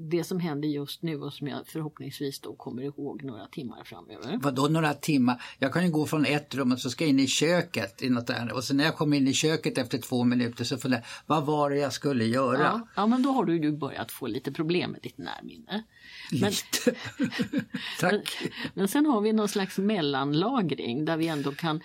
det 0.01 0.23
som 0.23 0.39
händer 0.39 0.67
just 0.67 1.01
nu 1.01 1.21
och 1.21 1.33
som 1.33 1.47
jag 1.47 1.67
förhoppningsvis 1.67 2.39
då 2.39 2.55
kommer 2.55 2.83
ihåg 2.83 3.23
några 3.23 3.45
timmar 3.45 3.83
framöver. 3.83 4.39
Vadå 4.41 4.67
några 4.67 4.93
timmar? 4.93 5.41
Jag 5.57 5.73
kan 5.73 5.85
ju 5.85 5.91
gå 5.91 6.05
från 6.05 6.25
ett 6.25 6.55
rum 6.55 6.71
och 6.71 6.79
så 6.79 6.89
ska 6.89 7.03
jag 7.03 7.09
in 7.09 7.19
i 7.19 7.27
köket 7.27 8.01
i 8.01 8.09
något 8.09 8.27
där. 8.27 8.53
och 8.53 8.63
sen 8.63 8.77
när 8.77 8.83
jag 8.83 8.95
kommer 8.95 9.17
in 9.17 9.27
i 9.27 9.33
köket 9.33 9.77
efter 9.77 9.97
två 9.97 10.23
minuter 10.23 10.63
så 10.63 10.77
funderar 10.77 11.01
jag, 11.01 11.35
vad 11.35 11.45
var 11.45 11.69
det 11.69 11.77
jag 11.77 11.93
skulle 11.93 12.25
göra? 12.25 12.59
Ja, 12.59 12.87
ja, 12.95 13.07
men 13.07 13.23
då 13.23 13.31
har 13.31 13.45
du 13.45 13.57
ju 13.57 13.71
börjat 13.71 14.11
få 14.11 14.27
lite 14.27 14.51
problem 14.51 14.91
med 14.91 15.01
ditt 15.01 15.17
närminne. 15.17 15.83
Men, 16.31 16.49
Lite. 16.49 16.99
Tack. 17.99 18.37
men 18.73 18.87
sen 18.87 19.05
har 19.05 19.21
vi 19.21 19.33
någon 19.33 19.49
slags 19.49 19.77
mellanlagring 19.77 21.05
där 21.05 21.17
vi 21.17 21.27
ändå 21.27 21.51
kan 21.51 21.81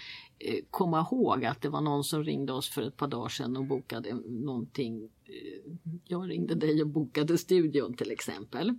Eh, 0.46 0.58
komma 0.70 1.00
ihåg 1.00 1.44
att 1.44 1.60
det 1.60 1.68
var 1.68 1.80
någon 1.80 2.04
som 2.04 2.24
ringde 2.24 2.52
oss 2.52 2.68
för 2.68 2.82
ett 2.82 2.96
par 2.96 3.08
dagar 3.08 3.28
sedan 3.28 3.56
och 3.56 3.64
bokade 3.64 4.14
någonting. 4.26 5.10
Eh, 5.24 5.72
jag 6.04 6.30
ringde 6.30 6.54
dig 6.54 6.82
och 6.82 6.88
bokade 6.88 7.38
studion 7.38 7.94
till 7.94 8.10
exempel. 8.10 8.78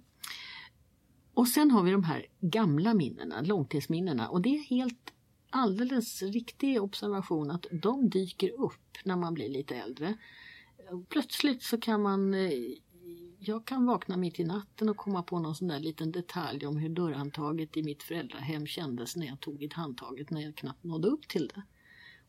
Och 1.34 1.48
sen 1.48 1.72
har 1.72 1.84
vi 1.84 1.92
de 1.92 2.04
här 2.04 2.26
gamla 2.40 2.94
minnena, 2.94 3.42
långtidsminnena 3.42 4.30
och 4.30 4.42
det 4.42 4.50
är 4.50 4.64
helt 4.64 5.14
alldeles 5.50 6.22
riktig 6.22 6.82
observation 6.82 7.52
att 7.52 7.66
de 7.72 8.10
dyker 8.10 8.52
upp 8.60 8.98
när 9.04 9.16
man 9.16 9.34
blir 9.34 9.50
lite 9.50 9.76
äldre. 9.76 10.18
Plötsligt 11.10 11.64
så 11.64 11.80
kan 11.80 12.02
man 12.02 12.34
eh, 12.34 12.52
jag 13.48 13.66
kan 13.66 13.86
vakna 13.86 14.18
mitt 14.18 14.40
i 14.40 14.44
natten 14.44 14.90
och 14.90 14.98
komma 14.98 15.24
på 15.24 15.40
någon 15.40 15.56
sån 15.56 15.68
där 15.68 15.80
liten 15.80 16.12
detalj 16.12 16.66
om 16.66 16.78
hur 16.78 16.90
dörrhandtaget 16.90 17.78
i 17.78 17.84
mitt 17.84 18.04
föräldrahem 18.04 18.68
kändes 18.68 19.16
när 19.16 19.26
jag 19.26 19.40
tog 19.40 19.64
i 19.64 19.70
handtaget 19.74 20.30
när 20.30 20.42
jag 20.42 20.56
knappt 20.56 20.84
nådde 20.84 21.08
upp 21.08 21.28
till 21.28 21.48
det. 21.48 21.64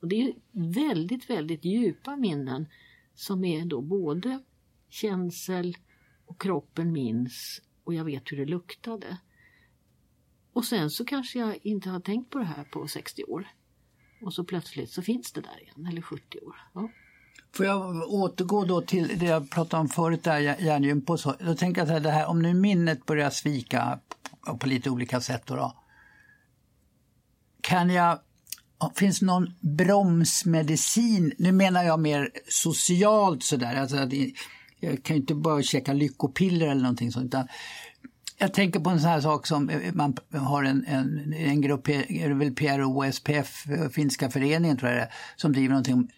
Och 0.00 0.09
det 0.09 0.22
är 0.22 0.35
väldigt, 0.52 1.31
väldigt 1.31 1.64
djupa 1.64 2.16
minnen 2.16 2.66
som 3.14 3.44
är 3.44 3.64
då 3.64 3.81
både 3.81 4.42
känsel 4.88 5.76
och 6.26 6.40
kroppen 6.40 6.92
minns 6.92 7.62
och 7.85 7.94
jag 7.94 8.05
vet 8.05 8.33
hur 8.33 8.37
det 8.37 8.46
luktade. 8.46 9.18
Och 10.52 10.64
sen 10.64 10.90
så 10.90 11.05
kanske 11.05 11.38
jag 11.38 11.59
inte 11.62 11.90
har 11.90 12.00
tänkt 12.00 12.31
på 12.31 12.38
det 12.38 12.44
här 12.44 12.64
på 12.64 12.88
60 12.88 13.24
år. 13.24 13.48
Och 14.20 14.35
så 14.35 14.44
plötsligt 14.44 14.90
så 14.90 15.02
finns 15.02 15.33
det 15.33 15.40
där 15.40 15.62
igen, 15.62 15.87
eller 15.87 16.02
70 16.02 16.40
år. 16.40 16.57
Ja. 16.74 16.90
Får 17.57 17.66
jag 17.66 18.09
återgå 18.09 18.64
då 18.64 18.81
till 18.81 19.19
det 19.19 19.27
jag 19.27 19.51
pratade 19.51 19.81
om 19.81 19.88
förut, 19.88 20.25
där 20.25 20.38
hjärngympa 20.38 21.12
och 21.12 21.21
så. 21.21 21.35
Då 21.40 21.55
tänker 21.55 21.81
jag 21.81 21.88
så 21.88 21.92
här, 21.92 22.01
det 22.01 22.11
här, 22.11 22.27
om 22.27 22.42
nu 22.42 22.55
minnet 22.55 23.07
börjar 23.07 23.31
svika 23.31 23.99
på, 24.61 24.66
lite 24.66 24.90
olika 24.90 25.21
sätt 25.21 25.42
då, 25.47 25.57
då. 25.57 25.73
Kan 27.61 27.90
jag, 27.90 28.19
finns 28.95 29.21
det 29.21 29.27
någon 29.27 29.55
bromsmedicin? 29.61 31.33
Nu 31.38 31.53
menar 31.53 31.83
jag 31.83 32.01
mer 32.01 32.31
socialt 32.49 33.42
sådär. 33.42 33.77
Alltså 33.77 33.97
att 33.97 34.12
jag 34.81 35.03
kan 35.03 35.16
ju 35.16 35.21
inte 35.21 35.35
bara 35.35 35.62
käka 35.62 35.92
lyckopiller 35.92 36.66
eller 36.66 36.83
någonting 36.83 37.12
sånt. 37.12 37.27
Utan 37.27 37.49
jag 38.38 38.55
tänker 38.55 38.81
på 38.81 38.90
en 38.90 39.01
sån 39.01 39.11
här 39.11 39.21
sak 39.21 39.47
som 39.47 39.69
eh, 39.69 39.88
eh, 39.88 39.95
man 39.95 40.16
har 40.33 40.64
en, 40.64 40.85
en, 40.87 41.33
en 41.33 41.61
grupp, 41.61 41.88
är 41.88 42.31
väl 42.31 42.55
PRO 42.55 42.97
och 42.97 43.07
eh, 43.07 43.12
SPF, 43.12 43.66
Finska 43.92 44.31
föreningen 44.31 44.77
tror 44.77 44.90
jag 44.90 44.99
det 44.99 45.03
är, 45.03 45.12
som 45.37 45.53
driver 45.53 45.69
någonting 45.69 45.95
om 45.95 46.09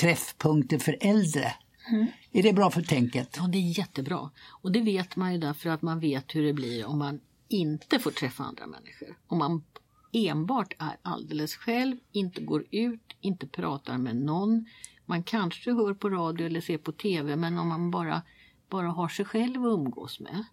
träffpunkter 0.00 0.78
för 0.78 0.96
äldre. 1.00 1.54
Mm. 1.92 2.06
Är 2.32 2.42
det 2.42 2.52
bra 2.52 2.70
för 2.70 2.82
tänket? 2.82 3.36
Ja, 3.36 3.46
det 3.46 3.58
är 3.58 3.78
jättebra. 3.78 4.30
Och 4.46 4.72
det 4.72 4.80
vet 4.80 5.16
man 5.16 5.32
ju 5.32 5.38
därför 5.38 5.70
att 5.70 5.82
man 5.82 6.00
vet 6.00 6.34
hur 6.34 6.42
det 6.42 6.52
blir 6.52 6.86
om 6.86 6.98
man 6.98 7.20
inte 7.48 7.98
får 7.98 8.10
träffa 8.10 8.44
andra 8.44 8.66
människor. 8.66 9.18
Om 9.26 9.38
man 9.38 9.64
enbart 10.12 10.74
är 10.78 10.96
alldeles 11.02 11.56
själv, 11.56 11.96
inte 12.12 12.40
går 12.40 12.64
ut, 12.70 13.16
inte 13.20 13.46
pratar 13.46 13.98
med 13.98 14.16
någon. 14.16 14.66
Man 15.06 15.22
kanske 15.22 15.72
hör 15.72 15.94
på 15.94 16.10
radio 16.10 16.46
eller 16.46 16.60
ser 16.60 16.78
på 16.78 16.92
TV 16.92 17.36
men 17.36 17.58
om 17.58 17.68
man 17.68 17.90
bara, 17.90 18.22
bara 18.68 18.88
har 18.88 19.08
sig 19.08 19.24
själv 19.24 19.66
att 19.66 19.72
umgås 19.72 20.20
med 20.20 20.44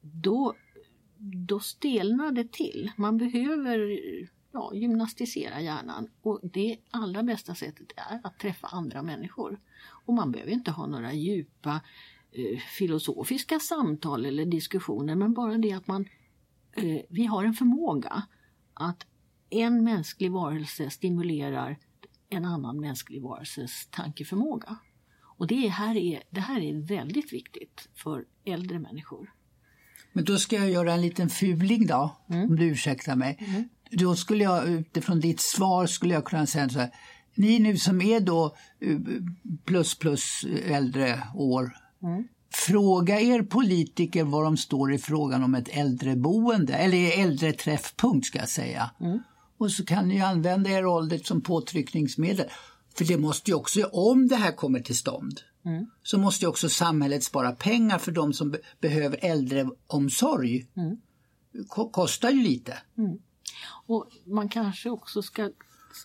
då, 0.00 0.54
då 1.18 1.60
stelnar 1.60 2.32
det 2.32 2.52
till. 2.52 2.90
Man 2.96 3.18
behöver 3.18 4.00
ja, 4.52 4.74
gymnastisera 4.74 5.60
hjärnan 5.60 6.08
och 6.22 6.40
det 6.42 6.78
allra 6.90 7.22
bästa 7.22 7.54
sättet 7.54 7.92
är 7.96 8.20
att 8.24 8.38
träffa 8.38 8.66
andra 8.66 9.02
människor. 9.02 9.60
Och 9.82 10.14
man 10.14 10.32
behöver 10.32 10.52
inte 10.52 10.70
ha 10.70 10.86
några 10.86 11.12
djupa 11.12 11.80
eh, 12.32 12.58
filosofiska 12.78 13.60
samtal 13.60 14.26
eller 14.26 14.44
diskussioner 14.44 15.14
men 15.14 15.34
bara 15.34 15.58
det 15.58 15.72
att 15.72 15.86
man 15.86 16.08
eh, 16.72 17.00
vi 17.08 17.26
har 17.26 17.44
en 17.44 17.54
förmåga 17.54 18.22
att 18.74 19.06
en 19.50 19.84
mänsklig 19.84 20.32
varelse 20.32 20.90
stimulerar 20.90 21.78
en 22.28 22.44
annan 22.44 22.80
mänsklig 22.80 23.22
varelses 23.22 23.88
tankeförmåga. 23.90 24.76
Och 25.22 25.46
det 25.46 25.68
här 25.68 25.96
är, 25.96 26.22
det 26.30 26.40
här 26.40 26.60
är 26.60 26.74
väldigt 26.74 27.32
viktigt 27.32 27.88
för 27.94 28.24
äldre 28.44 28.78
människor. 28.78 29.32
Men 30.12 30.24
då 30.24 30.36
ska 30.36 30.56
jag 30.56 30.70
göra 30.70 30.92
en 30.92 31.00
liten 31.00 31.28
fuling 31.28 31.86
då, 31.86 32.16
mm. 32.28 32.50
om 32.50 32.56
du 32.56 32.64
ursäktar 32.64 33.16
mig. 33.16 33.36
Mm. 33.40 33.68
Då 33.90 34.16
skulle 34.16 34.44
jag 34.44 34.68
utifrån 34.68 35.20
ditt 35.20 35.40
svar 35.40 35.86
skulle 35.86 36.14
jag 36.14 36.24
kunna 36.24 36.46
säga 36.46 36.68
så 36.68 36.78
här. 36.78 36.90
Ni 37.34 37.58
nu 37.58 37.76
som 37.76 38.02
är 38.02 38.20
då 38.20 38.56
eh, 38.80 38.98
plus 39.64 39.94
plus 39.94 40.44
äldre 40.66 41.22
år. 41.34 41.76
Mm. 42.02 42.24
Fråga 42.52 43.20
er 43.20 43.42
politiker 43.42 44.24
var 44.24 44.44
de 44.44 44.56
står 44.56 44.92
i 44.92 44.98
frågan 44.98 45.44
om 45.44 45.54
ett 45.54 45.68
äldreboende, 45.68 46.74
eller 46.74 47.20
äldreträffpunkt 47.20 48.26
ska 48.26 48.38
jag 48.38 48.48
säga. 48.48 48.90
Mm. 49.00 49.18
Och 49.58 49.72
så 49.72 49.84
kan 49.84 50.08
ni 50.08 50.20
använda 50.20 50.70
er 50.70 50.86
ålder 50.86 51.18
som 51.18 51.40
påtryckningsmedel. 51.40 52.46
För 52.96 53.04
det 53.04 53.18
måste 53.18 53.50
ju 53.50 53.54
också, 53.54 53.84
om 53.84 54.28
det 54.28 54.36
här 54.36 54.52
kommer 54.52 54.80
till 54.80 54.96
stånd, 54.96 55.40
mm. 55.64 55.86
så 56.02 56.18
måste 56.18 56.44
ju 56.44 56.48
också 56.48 56.68
samhället 56.68 57.24
spara 57.24 57.52
pengar 57.52 57.98
för 57.98 58.12
de 58.12 58.32
som 58.32 58.50
be 58.50 58.58
behöver 58.80 59.18
äldreomsorg. 59.22 60.66
Mm. 60.76 60.96
Kostar 61.68 62.30
ju 62.30 62.42
lite. 62.42 62.78
Mm. 62.98 63.18
Och 63.86 64.08
man 64.24 64.48
kanske 64.48 64.90
också 64.90 65.22
ska 65.22 65.50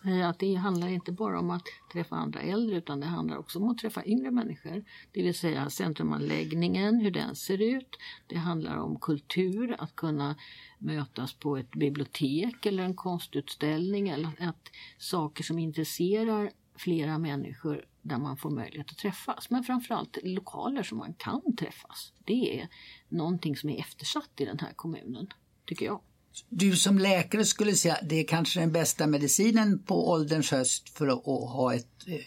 säga 0.03 0.29
att 0.29 0.39
det 0.39 0.55
handlar 0.55 0.87
inte 0.87 1.11
bara 1.11 1.39
om 1.39 1.49
att 1.49 1.63
träffa 1.93 2.15
andra 2.15 2.41
äldre 2.41 2.77
utan 2.77 2.99
det 2.99 3.05
handlar 3.05 3.37
också 3.37 3.59
om 3.59 3.69
att 3.69 3.77
träffa 3.77 4.05
yngre 4.05 4.31
människor. 4.31 4.83
Det 5.11 5.23
vill 5.23 5.37
säga 5.37 5.69
centrumanläggningen, 5.69 6.99
hur 6.99 7.11
den 7.11 7.35
ser 7.35 7.61
ut. 7.61 7.97
Det 8.27 8.35
handlar 8.35 8.77
om 8.77 8.99
kultur, 8.99 9.75
att 9.79 9.95
kunna 9.95 10.35
mötas 10.79 11.33
på 11.33 11.57
ett 11.57 11.71
bibliotek 11.71 12.65
eller 12.65 12.83
en 12.83 12.95
konstutställning 12.95 14.09
eller 14.09 14.29
att 14.39 14.69
saker 14.97 15.43
som 15.43 15.59
intresserar 15.59 16.51
flera 16.75 17.17
människor 17.17 17.85
där 18.01 18.17
man 18.17 18.37
får 18.37 18.49
möjlighet 18.49 18.91
att 18.91 18.97
träffas. 18.97 19.49
Men 19.49 19.63
framförallt 19.63 20.17
lokaler 20.23 20.83
som 20.83 20.97
man 20.97 21.13
kan 21.13 21.55
träffas. 21.55 22.13
Det 22.25 22.59
är 22.59 22.69
någonting 23.09 23.55
som 23.55 23.69
är 23.69 23.79
eftersatt 23.79 24.31
i 24.37 24.45
den 24.45 24.59
här 24.59 24.73
kommunen, 24.73 25.27
tycker 25.65 25.85
jag. 25.85 26.01
Du 26.49 26.75
som 26.75 26.99
läkare 26.99 27.45
skulle 27.45 27.73
säga 27.73 27.97
det 28.03 28.15
är 28.15 28.27
kanske 28.27 28.59
den 28.59 28.71
bästa 28.71 29.07
medicinen 29.07 29.83
på 29.83 30.09
ålderns 30.09 30.51
höst 30.51 30.89
för 30.89 31.07
att, 31.07 31.25
ha 31.25 31.73
ett 31.73 32.07
eh, 32.07 32.19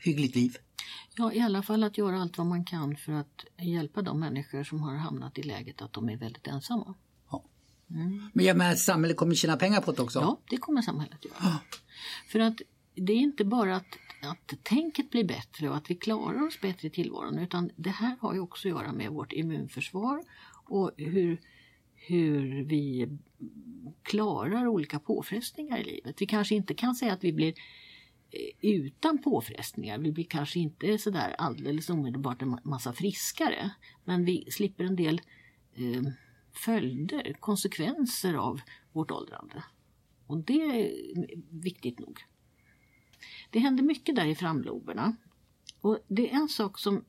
hyggligt 0.00 0.34
liv? 0.34 0.56
Ja, 1.16 1.32
i 1.32 1.40
alla 1.40 1.62
fall 1.62 1.84
att 1.84 1.98
göra 1.98 2.20
allt 2.20 2.38
vad 2.38 2.46
man 2.46 2.64
kan 2.64 2.96
för 2.96 3.12
att 3.12 3.44
hjälpa 3.58 4.02
de 4.02 4.20
människor 4.20 4.64
som 4.64 4.80
har 4.80 4.96
hamnat 4.96 5.38
i 5.38 5.42
läget 5.42 5.82
att 5.82 5.92
de 5.92 6.08
är 6.08 6.16
väldigt 6.16 6.46
ensamma. 6.46 6.94
Ja. 7.30 7.44
Mm. 7.90 8.30
Men 8.32 8.44
jag 8.44 8.56
menar 8.56 8.74
samhället 8.74 9.16
kommer 9.16 9.34
tjäna 9.34 9.56
pengar 9.56 9.80
på 9.80 9.92
det 9.92 10.02
också? 10.02 10.18
Ja, 10.18 10.40
det 10.50 10.56
kommer 10.56 10.82
samhället 10.82 11.24
göra. 11.24 11.34
Ja. 11.40 11.58
För 12.28 12.40
att 12.40 12.62
det 12.94 13.12
är 13.12 13.16
inte 13.16 13.44
bara 13.44 13.76
att, 13.76 13.98
att 14.22 14.64
tänket 14.64 15.10
blir 15.10 15.24
bättre 15.24 15.68
och 15.68 15.76
att 15.76 15.90
vi 15.90 15.94
klarar 15.94 16.46
oss 16.46 16.60
bättre 16.60 16.88
i 16.88 16.90
tillvaron 16.90 17.38
utan 17.38 17.70
det 17.76 17.90
här 17.90 18.16
har 18.20 18.34
ju 18.34 18.40
också 18.40 18.68
att 18.68 18.74
göra 18.74 18.92
med 18.92 19.10
vårt 19.10 19.32
immunförsvar 19.32 20.24
och 20.68 20.90
hur, 20.96 21.40
hur 22.06 22.64
vi 22.64 23.08
klarar 24.02 24.66
olika 24.66 24.98
påfrestningar 24.98 25.78
i 25.78 25.84
livet. 25.84 26.22
Vi 26.22 26.26
kanske 26.26 26.54
inte 26.54 26.74
kan 26.74 26.94
säga 26.94 27.12
att 27.12 27.24
vi 27.24 27.32
blir 27.32 27.54
eh, 28.30 28.70
utan 28.70 29.18
påfrestningar. 29.18 29.98
Vi 29.98 30.12
blir 30.12 30.24
kanske 30.24 30.58
inte 30.58 30.98
sådär 30.98 31.34
alldeles 31.38 31.90
omedelbart 31.90 32.42
en 32.42 32.58
massa 32.62 32.92
friskare. 32.92 33.70
Men 34.04 34.24
vi 34.24 34.50
slipper 34.50 34.84
en 34.84 34.96
del 34.96 35.20
eh, 35.74 36.02
följder, 36.52 37.36
konsekvenser 37.40 38.34
av 38.34 38.60
vårt 38.92 39.10
åldrande. 39.10 39.64
Och 40.26 40.38
det 40.38 40.62
är 40.62 40.92
viktigt 41.50 41.98
nog. 41.98 42.18
Det 43.50 43.58
händer 43.58 43.82
mycket 43.82 44.16
där 44.16 44.26
i 44.26 44.34
framloberna. 44.34 45.16
Och 45.80 45.98
det 46.08 46.30
är 46.30 46.34
en 46.34 46.48
sak 46.48 46.78
som 46.78 47.04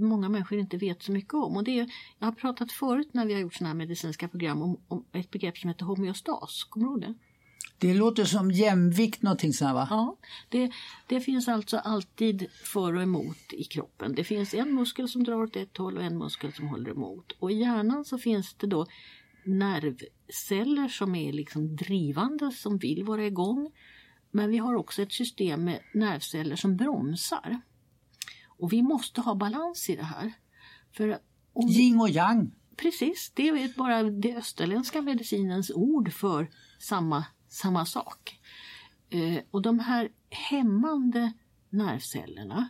många 0.00 0.28
människor 0.28 0.58
inte 0.58 0.76
vet 0.76 1.02
så 1.02 1.12
mycket 1.12 1.34
om. 1.34 1.56
Och 1.56 1.64
det 1.64 1.78
är, 1.78 1.92
jag 2.18 2.26
har 2.26 2.32
pratat 2.32 2.72
förut 2.72 3.08
när 3.12 3.26
vi 3.26 3.34
har 3.34 3.40
gjort 3.40 3.54
sådana 3.54 3.68
här 3.68 3.78
medicinska 3.78 4.28
program 4.28 4.62
om, 4.62 4.80
om 4.88 5.04
ett 5.12 5.30
begrepp 5.30 5.58
som 5.58 5.68
heter 5.68 5.84
homeostas. 5.84 6.64
Kommer 6.64 6.86
du 6.86 6.92
ihåg 6.92 7.00
det? 7.00 7.14
Det 7.78 7.94
låter 7.94 8.24
som 8.24 8.50
jämvikt 8.50 9.22
någonting 9.22 9.52
sånt 9.52 9.74
va? 9.74 9.86
Ja, 9.90 10.16
det, 10.48 10.70
det 11.06 11.20
finns 11.20 11.48
alltså 11.48 11.76
alltid 11.76 12.46
för 12.52 12.94
och 12.96 13.02
emot 13.02 13.52
i 13.52 13.64
kroppen. 13.64 14.14
Det 14.14 14.24
finns 14.24 14.54
en 14.54 14.74
muskel 14.74 15.08
som 15.08 15.24
drar 15.24 15.42
åt 15.42 15.56
ett 15.56 15.76
håll 15.76 15.96
och 15.96 16.02
en 16.02 16.18
muskel 16.18 16.52
som 16.52 16.68
håller 16.68 16.90
emot. 16.90 17.32
Och 17.38 17.52
i 17.52 17.54
hjärnan 17.54 18.04
så 18.04 18.18
finns 18.18 18.54
det 18.54 18.66
då 18.66 18.86
nervceller 19.44 20.88
som 20.88 21.14
är 21.14 21.32
liksom 21.32 21.76
drivande, 21.76 22.50
som 22.50 22.78
vill 22.78 23.04
vara 23.04 23.26
igång. 23.26 23.70
Men 24.30 24.50
vi 24.50 24.58
har 24.58 24.74
också 24.74 25.02
ett 25.02 25.12
system 25.12 25.64
med 25.64 25.80
nervceller 25.94 26.56
som 26.56 26.76
bromsar. 26.76 27.60
Och 28.62 28.72
vi 28.72 28.82
måste 28.82 29.20
ha 29.20 29.34
balans 29.34 29.90
i 29.90 29.96
det 29.96 30.02
här. 30.02 30.32
För 30.92 31.18
om 31.52 31.68
Yin 31.68 32.00
och 32.00 32.10
yang. 32.10 32.50
Precis, 32.76 33.32
det 33.34 33.48
är 33.48 33.76
bara 33.76 34.02
det 34.02 34.36
österländska 34.36 35.02
medicinens 35.02 35.70
ord 35.70 36.12
för 36.12 36.50
samma, 36.78 37.24
samma 37.48 37.86
sak. 37.86 38.40
Eh, 39.10 39.38
och 39.50 39.62
de 39.62 39.78
här 39.78 40.08
hämmande 40.30 41.32
nervcellerna, 41.70 42.68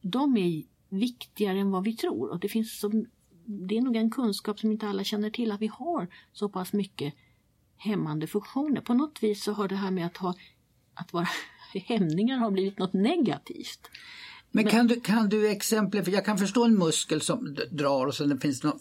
de 0.00 0.36
är 0.36 0.62
viktigare 0.88 1.58
än 1.58 1.70
vad 1.70 1.84
vi 1.84 1.96
tror. 1.96 2.30
Och 2.30 2.40
det, 2.40 2.48
finns 2.48 2.80
som, 2.80 3.06
det 3.44 3.76
är 3.76 3.82
nog 3.82 3.96
en 3.96 4.10
kunskap 4.10 4.60
som 4.60 4.72
inte 4.72 4.88
alla 4.88 5.04
känner 5.04 5.30
till, 5.30 5.52
att 5.52 5.60
vi 5.60 5.66
har 5.66 6.08
så 6.32 6.48
pass 6.48 6.72
mycket 6.72 7.14
hämmande 7.76 8.26
funktioner. 8.26 8.80
På 8.80 8.94
något 8.94 9.22
vis 9.22 9.44
så 9.44 9.52
har 9.52 9.68
det 9.68 9.76
här 9.76 9.90
med 9.90 10.06
att, 10.06 10.16
ha, 10.16 10.34
att 10.94 11.12
vara 11.12 11.28
hämningar 11.86 12.38
har 12.38 12.50
blivit 12.50 12.78
något 12.78 12.92
negativt. 12.92 13.90
Men, 14.50 14.66
kan, 14.66 14.86
du, 14.86 15.00
kan 15.00 15.28
du 15.28 15.48
exempel, 15.48 16.04
för 16.04 16.12
jag 16.12 16.24
kan 16.24 16.38
förstå 16.38 16.64
en 16.64 16.78
muskel 16.78 17.20
som 17.20 17.56
drar 17.70 18.06
och 18.06 18.14
så 18.14 18.24
det 18.24 18.38
finns 18.38 18.62
någon, 18.62 18.78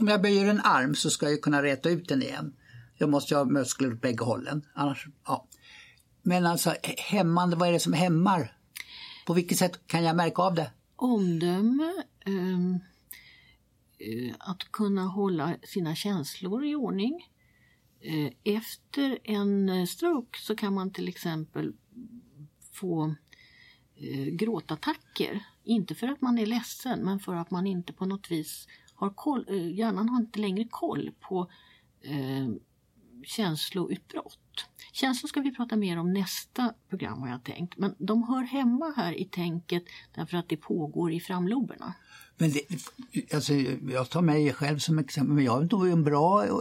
om 0.00 0.08
jag 0.08 0.22
böjer 0.22 0.46
en 0.46 0.60
arm 0.60 0.94
så 0.94 1.10
ska 1.10 1.30
jag 1.30 1.42
kunna 1.42 1.62
räta 1.62 1.90
ut 1.90 2.08
den 2.08 2.22
igen. 2.22 2.52
Jag 2.98 3.10
måste 3.10 3.36
ha 3.36 3.44
muskler 3.44 3.92
åt 3.92 4.00
bägge 4.00 4.24
hållen. 4.24 4.66
Annars, 4.74 5.06
ja. 5.26 5.46
Men 6.22 6.46
alltså 6.46 6.74
hämmande, 6.98 7.56
vad 7.56 7.68
är 7.68 7.72
det 7.72 7.80
som 7.80 7.92
hämmar? 7.92 8.56
På 9.26 9.34
vilket 9.34 9.58
sätt 9.58 9.86
kan 9.86 10.04
jag 10.04 10.16
märka 10.16 10.42
av 10.42 10.54
det? 10.54 10.70
Omdöme, 10.96 11.92
um, 12.26 12.80
att 14.38 14.72
kunna 14.72 15.02
hålla 15.02 15.56
sina 15.62 15.94
känslor 15.94 16.64
i 16.64 16.74
ordning. 16.74 17.28
Uh, 18.06 18.28
efter 18.44 19.18
en 19.24 19.86
stroke 19.86 20.38
så 20.38 20.56
kan 20.56 20.74
man 20.74 20.92
till 20.92 21.08
exempel 21.08 21.72
få 22.72 23.14
eh, 24.00 24.24
gråtattacker. 24.24 25.44
Inte 25.64 25.94
för 25.94 26.06
att 26.06 26.20
man 26.20 26.38
är 26.38 26.46
ledsen 26.46 27.00
men 27.04 27.20
för 27.20 27.34
att 27.34 27.50
man 27.50 27.66
inte 27.66 27.92
på 27.92 28.06
något 28.06 28.30
vis 28.30 28.68
har 28.94 29.10
koll, 29.10 29.44
eh, 29.48 29.74
hjärnan 29.74 30.08
har 30.08 30.20
inte 30.20 30.38
längre 30.38 30.64
koll 30.70 31.10
på 31.20 31.50
eh, 32.02 32.48
känsloutbrott. 33.24 34.38
Känslor 34.92 35.28
ska 35.28 35.40
vi 35.40 35.54
prata 35.54 35.76
mer 35.76 35.98
om 35.98 36.12
nästa 36.12 36.74
program 36.88 37.20
har 37.20 37.28
jag 37.28 37.44
tänkt. 37.44 37.78
Men 37.78 37.94
de 37.98 38.22
hör 38.22 38.42
hemma 38.42 38.92
här 38.96 39.20
i 39.20 39.24
tänket 39.24 39.84
därför 40.14 40.36
att 40.36 40.48
det 40.48 40.56
pågår 40.56 41.12
i 41.12 41.20
framloberna. 41.20 41.94
Men 42.36 42.52
det, 42.52 42.60
alltså, 43.34 43.52
jag 43.92 44.10
tar 44.10 44.22
mig 44.22 44.52
själv 44.52 44.78
som 44.78 44.98
exempel, 44.98 45.34
men 45.34 45.44
jag 45.44 45.72
är 45.72 45.92
en 45.92 46.04
bra 46.04 46.46
eh, 46.46 46.52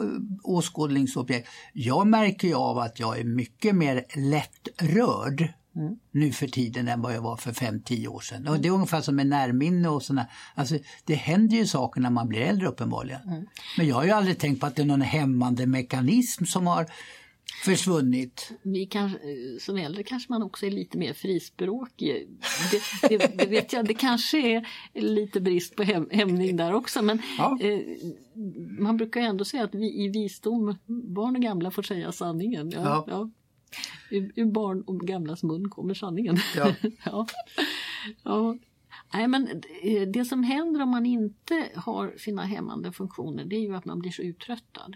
åskådningsobjekt. 0.44 1.50
Jag 1.74 2.08
märker 2.08 2.48
ju 2.48 2.54
av 2.54 2.78
att 2.78 3.00
jag 3.00 3.20
är 3.20 3.24
mycket 3.24 3.76
mer 3.76 4.06
lättrörd 4.16 5.54
mm. 5.78 5.96
nu 6.12 6.32
för 6.32 6.48
tiden 6.48 6.88
än 6.88 7.02
vad 7.02 7.16
jag 7.16 7.22
var 7.22 7.38
för 7.38 7.52
5-10 7.52 8.08
år 8.08 8.20
sedan. 8.20 8.48
Och 8.48 8.60
det 8.60 8.68
är 8.68 8.72
ungefär 8.72 9.02
som 9.02 9.16
med 9.16 9.28
närminne 9.28 9.90
och 9.90 10.04
sådana. 10.04 10.28
Alltså, 10.56 10.78
det 11.06 11.16
händer 11.16 11.58
ju 11.58 11.66
saker 11.68 12.02
när 12.02 12.10
man 12.10 12.28
blir 12.28 12.42
äldre 12.42 12.68
uppenbarligen. 12.68 13.22
Mm. 13.22 13.46
Men 13.78 13.88
jag 13.88 13.96
har 13.96 14.06
ju 14.06 14.12
aldrig 14.12 14.38
tänkt 14.38 14.60
på 14.60 14.66
att 14.66 14.76
det 14.76 14.82
är 14.82 14.86
någon 14.86 15.02
hämmande 15.02 15.68
mekanism 15.68 16.46
som 16.46 16.68
har 16.68 16.86
försvunnit. 17.64 18.52
Vi 18.62 18.86
kan, 18.86 19.18
som 19.60 19.78
äldre 19.78 20.04
kanske 20.04 20.34
man 20.34 20.44
också 20.44 20.66
är 20.66 20.72
lite 20.72 20.98
mer 20.98 21.14
frispråkig. 21.14 22.28
Det, 22.72 23.18
det, 23.18 23.38
det 23.38 23.46
vet 23.46 23.74
jag, 23.74 23.86
det 23.86 23.94
kanske 23.94 24.38
är 24.38 24.68
lite 24.94 25.42
brist 25.42 25.76
på 25.76 25.84
häm, 25.84 26.10
hämning 26.12 26.58
där 26.58 26.74
också 26.74 27.02
men 27.02 27.22
Ja. 27.38 27.58
eh, 27.62 27.80
man 28.80 28.98
brukar 28.98 29.22
ju 29.22 29.28
ändå 29.28 29.46
säga 29.46 29.64
att 29.64 29.76
vi 29.76 30.06
i 30.06 30.08
visdom, 30.08 30.76
barn 30.86 31.36
och 31.36 31.42
gamla 31.42 31.72
får 31.72 31.84
säga 31.84 32.12
sanningen. 32.12 32.72
Ja, 32.72 33.06
Ja. 33.08 33.30
Ur, 34.12 34.32
ur 34.36 34.46
barn 34.46 34.82
och 34.82 35.00
gamlas 35.00 35.44
mun 35.44 35.70
kommer 35.70 35.94
sanningen. 35.94 36.38
Ja. 36.56 36.76
ja. 37.06 37.28
Ja. 38.24 38.58
Nej, 39.14 39.28
men 39.28 39.62
det 40.14 40.26
som 40.26 40.44
händer 40.44 40.82
om 40.82 40.90
man 40.90 41.06
inte 41.06 41.70
har 41.76 42.14
sina 42.18 42.42
hämmande 42.42 42.92
funktioner 42.92 43.46
det 43.46 43.56
är 43.56 43.62
ju 43.62 43.76
att 43.76 43.86
man 43.86 44.00
blir 44.00 44.12
så 44.12 44.22
uttröttad. 44.22 44.96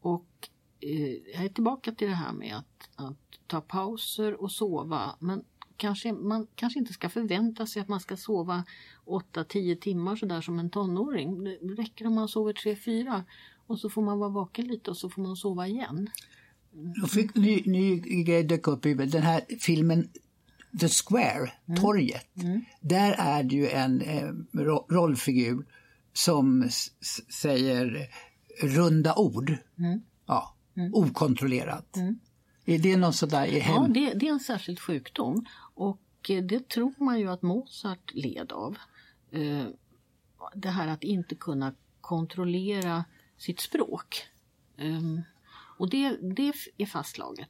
Och 0.00 0.48
eh, 0.80 1.12
jag 1.34 1.44
är 1.44 1.48
tillbaka 1.48 1.92
till 1.92 2.08
det 2.08 2.14
här 2.14 2.32
med 2.32 2.56
att, 2.56 2.90
att 2.94 3.16
ta 3.46 3.60
pauser 3.60 4.42
och 4.42 4.52
sova. 4.52 5.16
Men 5.18 5.44
kanske, 5.76 6.12
man 6.12 6.46
kanske 6.54 6.78
inte 6.78 6.92
ska 6.92 7.08
förvänta 7.08 7.66
sig 7.66 7.82
att 7.82 7.88
man 7.88 8.00
ska 8.00 8.16
sova 8.16 8.64
8-10 9.04 9.76
timmar 9.76 10.16
sådär 10.16 10.40
som 10.40 10.58
en 10.58 10.70
tonåring. 10.70 11.44
Det 11.44 11.56
räcker 11.82 12.06
om 12.06 12.14
man 12.14 12.28
sover 12.28 12.52
3-4 12.52 13.22
och 13.66 13.78
så 13.78 13.90
får 13.90 14.02
man 14.02 14.18
vara 14.18 14.30
vaken 14.30 14.66
lite 14.66 14.90
och 14.90 14.96
så 14.96 15.10
får 15.10 15.22
man 15.22 15.36
sova 15.36 15.66
igen. 15.66 16.10
Då 17.00 17.06
fick 17.06 17.34
ny, 17.34 17.62
ny 17.66 18.00
grej 18.24 18.42
dök 18.44 18.66
upp 18.68 18.86
i. 18.86 18.94
Den 18.94 19.22
här 19.22 19.40
filmen 19.60 20.08
The 20.80 20.88
Square, 20.88 21.52
torget. 21.80 22.26
Där 22.80 23.12
är 23.18 23.42
det 23.42 23.54
ju 23.56 23.68
en 23.68 24.00
eh, 24.00 24.28
ro- 24.52 24.86
rollfigur 24.90 25.66
som 26.12 26.68
säger 27.40 28.08
runda 28.62 29.14
ord. 29.14 29.56
Ja, 30.26 30.54
okontrollerat. 30.92 31.96
Är 32.64 32.78
det 32.78 32.96
något 32.96 33.14
sådär 33.16 33.46
i 33.46 33.58
hem? 33.58 33.74
Ja, 33.74 33.88
det, 33.88 34.14
det 34.14 34.28
är 34.28 34.32
en 34.32 34.40
särskild 34.40 34.80
sjukdom 34.80 35.46
och 35.74 36.00
eh, 36.28 36.42
det 36.44 36.68
tror 36.68 36.94
man 36.98 37.18
ju 37.20 37.28
att 37.30 37.42
Mozart 37.42 38.10
led 38.14 38.52
av. 38.52 38.76
Eh, 39.32 39.66
Det 40.54 40.68
här 40.68 40.88
att 40.88 41.04
inte 41.04 41.34
kunna 41.34 41.74
kontrollera 42.00 43.04
sitt 43.38 43.60
språk. 43.60 44.22
Ehm, 44.78 45.20
Och 45.80 45.90
det, 45.90 46.16
det 46.36 46.52
är 46.78 46.86
fastslaget. 46.86 47.48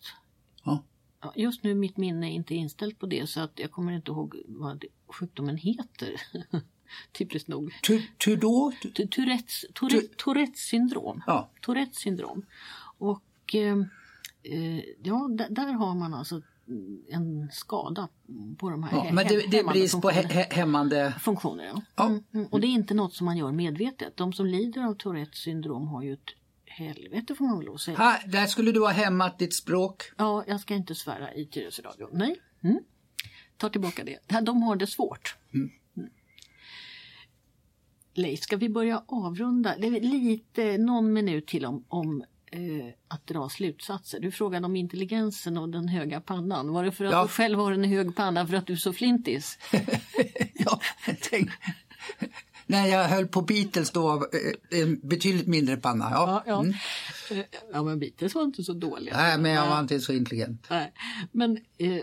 Ja. 0.64 0.82
Just 1.36 1.62
nu 1.62 1.74
mitt 1.74 1.96
minne 1.96 2.26
är 2.26 2.30
inte 2.32 2.54
inställt 2.54 2.98
på 2.98 3.06
det 3.06 3.26
så 3.28 3.40
att 3.40 3.52
jag 3.58 3.70
kommer 3.70 3.92
inte 3.92 4.10
ihåg 4.10 4.36
vad 4.46 4.84
sjukdomen 5.08 5.56
heter. 5.56 6.14
Typiskt 7.12 7.48
nog. 7.48 7.72
Tu- 7.82 8.02
Tudor? 8.18 8.74
Tu- 8.94 9.06
Tourettes, 9.06 9.64
Tourette, 9.74 10.08
Tourettes 10.16 10.60
syndrom. 10.60 11.22
Ja. 11.26 11.50
Tourettes 11.60 11.96
syndrom. 11.98 12.46
Och 12.98 13.54
eh, 13.54 13.76
eh, 14.42 14.78
ja, 15.02 15.28
där, 15.50 15.72
har 15.72 15.94
man 15.94 16.14
alltså 16.14 16.42
en 17.08 17.48
skada 17.52 18.08
på 18.58 18.70
de 18.70 18.82
här 18.82 19.06
Ja, 19.06 19.12
men 19.12 19.26
det, 19.26 19.50
det 19.50 19.58
är 19.58 19.64
brist 19.64 20.00
på 20.02 20.10
he- 20.10 20.52
hämmande... 20.54 21.14
funktioner. 21.20 21.64
Ja. 21.64 21.82
Ja. 21.96 22.06
Mm, 22.06 22.24
mm. 22.34 22.46
Och 22.46 22.60
det 22.60 22.66
är 22.66 22.68
inte 22.68 22.94
något 22.94 23.14
som 23.14 23.24
man 23.24 23.36
gör 23.36 23.52
medvetet. 23.52 24.16
De 24.16 24.32
som 24.32 24.46
lider 24.46 24.82
av 24.84 24.94
Tourettes 24.94 25.38
syndrom 25.38 25.88
har 25.88 26.02
ju 26.02 26.12
ett 26.12 26.30
helvete 26.70 27.34
får 27.34 27.44
man 27.44 27.58
väl 27.58 27.66
lov 27.66 27.74
att 27.74 27.80
säga. 27.80 27.96
Här, 27.98 28.26
där 28.26 28.46
skulle 28.46 28.72
du 28.72 28.80
ha 28.80 28.88
hämmat 28.88 29.38
ditt 29.38 29.54
språk. 29.54 30.02
Ja, 30.16 30.44
jag 30.46 30.60
ska 30.60 30.74
inte 30.74 30.94
svära 30.94 31.34
i 31.34 31.46
Tyresö 31.46 31.82
radio. 31.82 32.08
Nej. 32.12 32.36
Mm. 32.64 32.78
Ta 33.56 33.68
tillbaka 33.68 34.04
det. 34.04 34.40
De 34.42 34.62
har 34.62 34.76
det 34.76 34.86
svårt. 34.86 35.36
Mm. 35.54 35.70
Leif, 38.14 38.40
ska 38.40 38.56
vi 38.56 38.68
börja 38.68 39.02
avrunda? 39.06 39.74
Det 39.78 39.86
är 39.86 40.00
lite, 40.00 40.78
någon 40.78 41.12
minut 41.12 41.46
till 41.46 41.64
om, 41.66 41.84
om 41.88 42.24
eh, 42.52 42.60
att 43.08 43.26
dra 43.26 43.48
slutsatser. 43.48 44.20
Du 44.20 44.30
frågade 44.30 44.66
om 44.66 44.76
intelligensen 44.76 45.58
och 45.58 45.68
den 45.68 45.88
höga 45.88 46.20
pannan. 46.20 46.72
Var 46.72 46.84
det 46.84 46.92
för 46.92 47.04
att 47.04 47.12
Ja. 47.12 47.22
du 47.22 47.28
själv 47.28 47.58
har 47.58 47.72
en 47.72 47.84
hög 47.84 48.16
panna 48.16 48.46
för 48.46 48.54
att 48.54 48.66
du 48.66 48.72
är 48.72 48.76
så 48.76 48.92
flintis? 48.92 49.58
ja, 50.54 50.80
tänk. 51.30 51.50
När 52.70 52.86
jag 52.86 53.08
höll 53.08 53.26
på 53.28 53.42
Beatles 53.42 53.90
då 53.90 54.14
eh, 54.14 54.80
en 54.80 55.00
betydligt 55.08 55.46
mindre 55.46 55.76
panna. 55.76 56.08
Ja. 56.10 56.26
Ja, 56.26 56.42
ja. 56.46 56.60
Mm. 56.60 56.74
Eh, 57.30 57.44
ja 57.72 57.82
men 57.82 57.98
Beatles 57.98 58.34
var 58.34 58.42
inte 58.42 58.64
så 58.64 58.72
dåliga. 58.72 59.16
Nej, 59.16 59.38
men 59.38 59.52
jag 59.52 59.66
var 59.66 59.80
inte 59.80 60.00
så 60.00 60.12
intelligent. 60.12 60.66
Nej, 60.70 60.92
men 61.32 61.58
eh, 61.78 62.02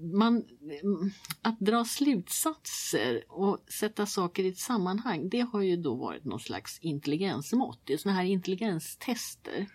man, 0.00 0.44
mm, 0.82 1.10
att 1.42 1.60
dra 1.60 1.84
slutsatser 1.84 3.24
och 3.28 3.64
sätta 3.80 4.06
saker 4.06 4.44
i 4.44 4.48
ett 4.48 4.58
sammanhang, 4.58 5.28
det 5.28 5.40
har 5.40 5.62
ju 5.62 5.76
då 5.76 5.94
varit 5.94 6.24
någon 6.24 6.40
slags 6.40 6.78
intelligensmått. 6.78 7.80
Det 7.84 7.92
är 7.92 7.98
såna 7.98 8.14
här 8.14 8.24
intelligenstester. 8.24 9.66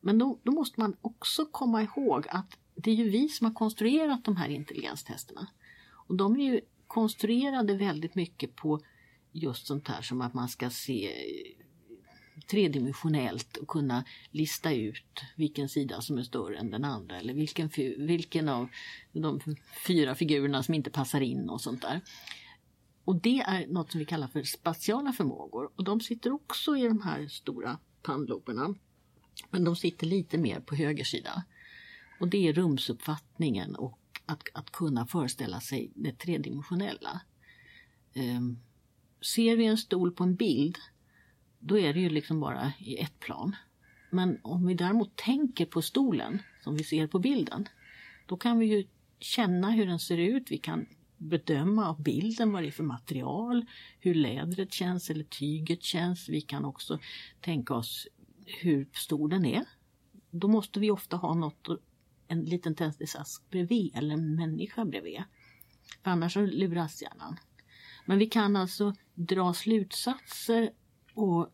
Men 0.00 0.18
då, 0.18 0.38
då 0.42 0.52
måste 0.52 0.80
man 0.80 0.96
också 1.00 1.46
komma 1.46 1.82
ihåg 1.82 2.26
att 2.30 2.58
det 2.74 2.90
är 2.90 2.94
ju 2.94 3.10
vi 3.10 3.28
som 3.28 3.46
har 3.46 3.54
konstruerat 3.54 4.24
de 4.24 4.36
här 4.36 4.48
intelligenstesterna. 4.48 5.46
Och 6.08 6.16
de 6.16 6.36
är 6.36 6.44
ju 6.44 6.60
konstruerade 6.86 7.76
väldigt 7.76 8.14
mycket 8.14 8.56
på 8.56 8.80
just 9.38 9.66
sånt 9.66 9.88
här 9.88 10.02
som 10.02 10.20
att 10.20 10.34
man 10.34 10.48
ska 10.48 10.70
se 10.70 11.06
eh, 11.06 11.64
tredimensionellt 12.50 13.56
och 13.56 13.68
kunna 13.68 14.04
lista 14.30 14.72
ut 14.72 15.20
vilken 15.36 15.68
sida 15.68 16.00
som 16.00 16.18
är 16.18 16.22
större 16.22 16.58
än 16.58 16.70
den 16.70 16.84
andra 16.84 17.18
eller 17.20 17.34
vilken, 17.34 17.70
vilken 17.98 18.48
av 18.48 18.68
de 19.12 19.40
fyra 19.86 20.14
figurerna 20.14 20.62
som 20.62 20.74
inte 20.74 20.90
passar 20.90 21.20
in 21.20 21.48
och 21.50 21.60
sånt 21.60 21.82
där. 21.82 22.00
Och 23.04 23.20
det 23.20 23.40
är 23.40 23.66
något 23.66 23.92
som 23.92 23.98
vi 23.98 24.04
kallar 24.04 24.28
för 24.28 24.42
spatiala 24.42 25.12
förmågor 25.12 25.70
och 25.76 25.84
de 25.84 26.00
sitter 26.00 26.32
också 26.32 26.76
i 26.76 26.82
de 26.82 27.02
här 27.02 27.28
stora 27.28 27.78
pannloberna. 28.02 28.74
Men 29.50 29.64
de 29.64 29.76
sitter 29.76 30.06
lite 30.06 30.38
mer 30.38 30.60
på 30.60 30.74
höger 30.74 31.04
sida. 31.04 31.44
Och 32.20 32.28
det 32.28 32.48
är 32.48 32.52
rumsuppfattningen 32.52 33.76
och 33.76 33.98
att, 34.26 34.42
att 34.54 34.70
kunna 34.70 35.06
föreställa 35.06 35.60
sig 35.60 35.92
det 35.94 36.12
tredimensionella. 36.12 37.20
Um, 38.14 38.60
ser 39.20 39.56
vi 39.56 39.64
en 39.64 39.78
stol 39.78 40.12
på 40.12 40.24
en 40.24 40.34
bild 40.34 40.78
då 41.58 41.78
är 41.78 41.94
det 41.94 42.00
ju 42.00 42.08
liksom 42.08 42.40
bara 42.40 42.72
i 42.78 42.96
ett 42.96 43.20
plan. 43.20 43.56
Men 44.10 44.38
om 44.42 44.66
vi 44.66 44.74
däremot 44.74 45.16
tänker 45.16 45.66
på 45.66 45.82
stolen 45.82 46.42
som 46.64 46.76
vi 46.76 46.84
ser 46.84 47.06
på 47.06 47.18
bilden, 47.18 47.68
då 48.26 48.36
kan 48.36 48.58
vi 48.58 48.66
ju 48.66 48.86
känna 49.18 49.70
hur 49.70 49.86
den 49.86 49.98
ser 49.98 50.18
ut. 50.18 50.50
Vi 50.50 50.58
kan 50.58 50.86
bedöma 51.16 51.88
av 51.88 52.02
bilden 52.02 52.52
vad 52.52 52.62
det 52.62 52.66
är 52.66 52.72
för 52.72 52.84
material, 52.84 53.66
hur 54.00 54.14
lädret 54.14 54.72
känns 54.72 55.10
eller 55.10 55.24
tyget 55.24 55.82
känns. 55.82 56.28
Vi 56.28 56.40
kan 56.40 56.64
också 56.64 56.98
tänka 57.40 57.74
oss 57.74 58.06
hur 58.46 58.88
stor 58.92 59.28
den 59.28 59.44
är. 59.44 59.64
Då 60.30 60.48
måste 60.48 60.80
vi 60.80 60.90
ofta 60.90 61.16
ha 61.16 61.34
något, 61.34 61.68
en 62.28 62.44
liten 62.44 62.74
tändsticksask 62.74 63.50
bredvid 63.50 63.96
eller 63.96 64.14
en 64.14 64.34
människa 64.34 64.84
bredvid. 64.84 65.22
För 66.02 66.10
annars 66.10 66.32
så 66.32 66.40
luras 66.40 67.02
hjärnan. 67.02 67.36
Men 68.08 68.18
vi 68.18 68.26
kan 68.26 68.56
alltså 68.56 68.94
dra 69.14 69.54
slutsatser 69.54 70.70
och 71.14 71.48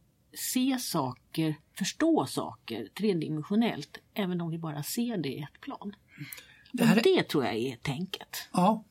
se 0.52 0.78
saker, 0.78 1.56
förstå 1.78 2.26
saker 2.26 2.88
tredimensionellt 2.98 3.98
även 4.14 4.40
om 4.40 4.50
vi 4.50 4.58
bara 4.58 4.82
ser 4.82 5.16
det 5.16 5.28
i 5.28 5.42
ett 5.42 5.60
plan. 5.60 5.96
Det 6.72 6.84
här 6.84 7.00
det 7.02 7.22
tror 7.22 7.44
jag 7.44 7.54
är 7.54 7.76
tänket. 7.76 8.48
Ja. 8.52 8.84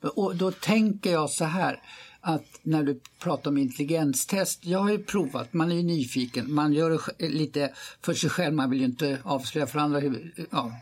Och 0.00 0.36
då 0.36 0.50
tänker 0.50 1.12
jag 1.12 1.30
så 1.30 1.44
här 1.44 1.82
att 2.20 2.60
när 2.62 2.82
du 2.82 3.00
pratar 3.18 3.50
om 3.50 3.58
intelligenstest, 3.58 4.64
jag 4.64 4.78
har 4.78 4.90
ju 4.90 4.98
provat, 4.98 5.52
man 5.52 5.72
är 5.72 5.76
ju 5.76 5.82
nyfiken, 5.82 6.54
man 6.54 6.72
gör 6.72 6.90
det 7.18 7.28
lite 7.28 7.72
för 8.02 8.14
sig 8.14 8.30
själv, 8.30 8.54
man 8.54 8.70
vill 8.70 8.78
ju 8.78 8.84
inte 8.86 9.18
avslöja 9.24 9.66
för 9.66 9.78
andra 9.78 10.00
hur 10.00 10.46
ja, 10.50 10.72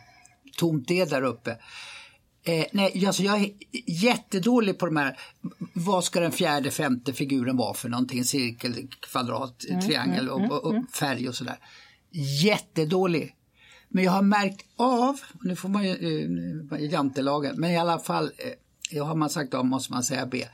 tomt 0.57 0.89
det 0.89 1.01
är 1.01 1.07
där 1.07 1.23
uppe. 1.23 1.59
Eh, 2.47 2.65
nej, 2.73 3.07
alltså 3.07 3.23
jag 3.23 3.41
är 3.41 3.51
jättedålig 3.87 4.79
på 4.79 4.87
de 4.87 4.97
här, 4.97 5.19
vad 5.73 6.05
ska 6.05 6.21
den 6.21 6.33
fjärde, 6.33 6.71
femte 6.71 7.13
figuren 7.13 7.57
vara 7.57 7.75
för 7.75 7.89
någonting, 7.89 8.25
cirkel, 8.25 8.89
kvadrat, 9.01 9.59
triangel 9.59 10.29
och, 10.29 10.51
och, 10.51 10.65
och 10.65 10.91
färg 10.95 11.29
och 11.29 11.35
sådär. 11.35 11.59
Jättedålig. 12.43 13.35
Men 13.89 14.05
jag 14.05 14.13
har 14.13 14.23
märkt 14.23 14.67
av, 14.77 15.21
nu 15.43 15.57
får 15.57 15.69
man 15.69 15.85
ju 15.85 15.93
eh, 16.73 16.81
jantelagen, 16.81 17.55
men 17.61 17.71
i 17.71 17.79
alla 17.79 17.99
fall, 17.99 18.31
eh, 18.91 19.07
har 19.07 19.15
man 19.15 19.31
sagt 19.31 19.55
A 19.55 19.63
måste 19.63 19.93
man 19.93 20.03
säga 20.03 20.27
B. 20.27 20.45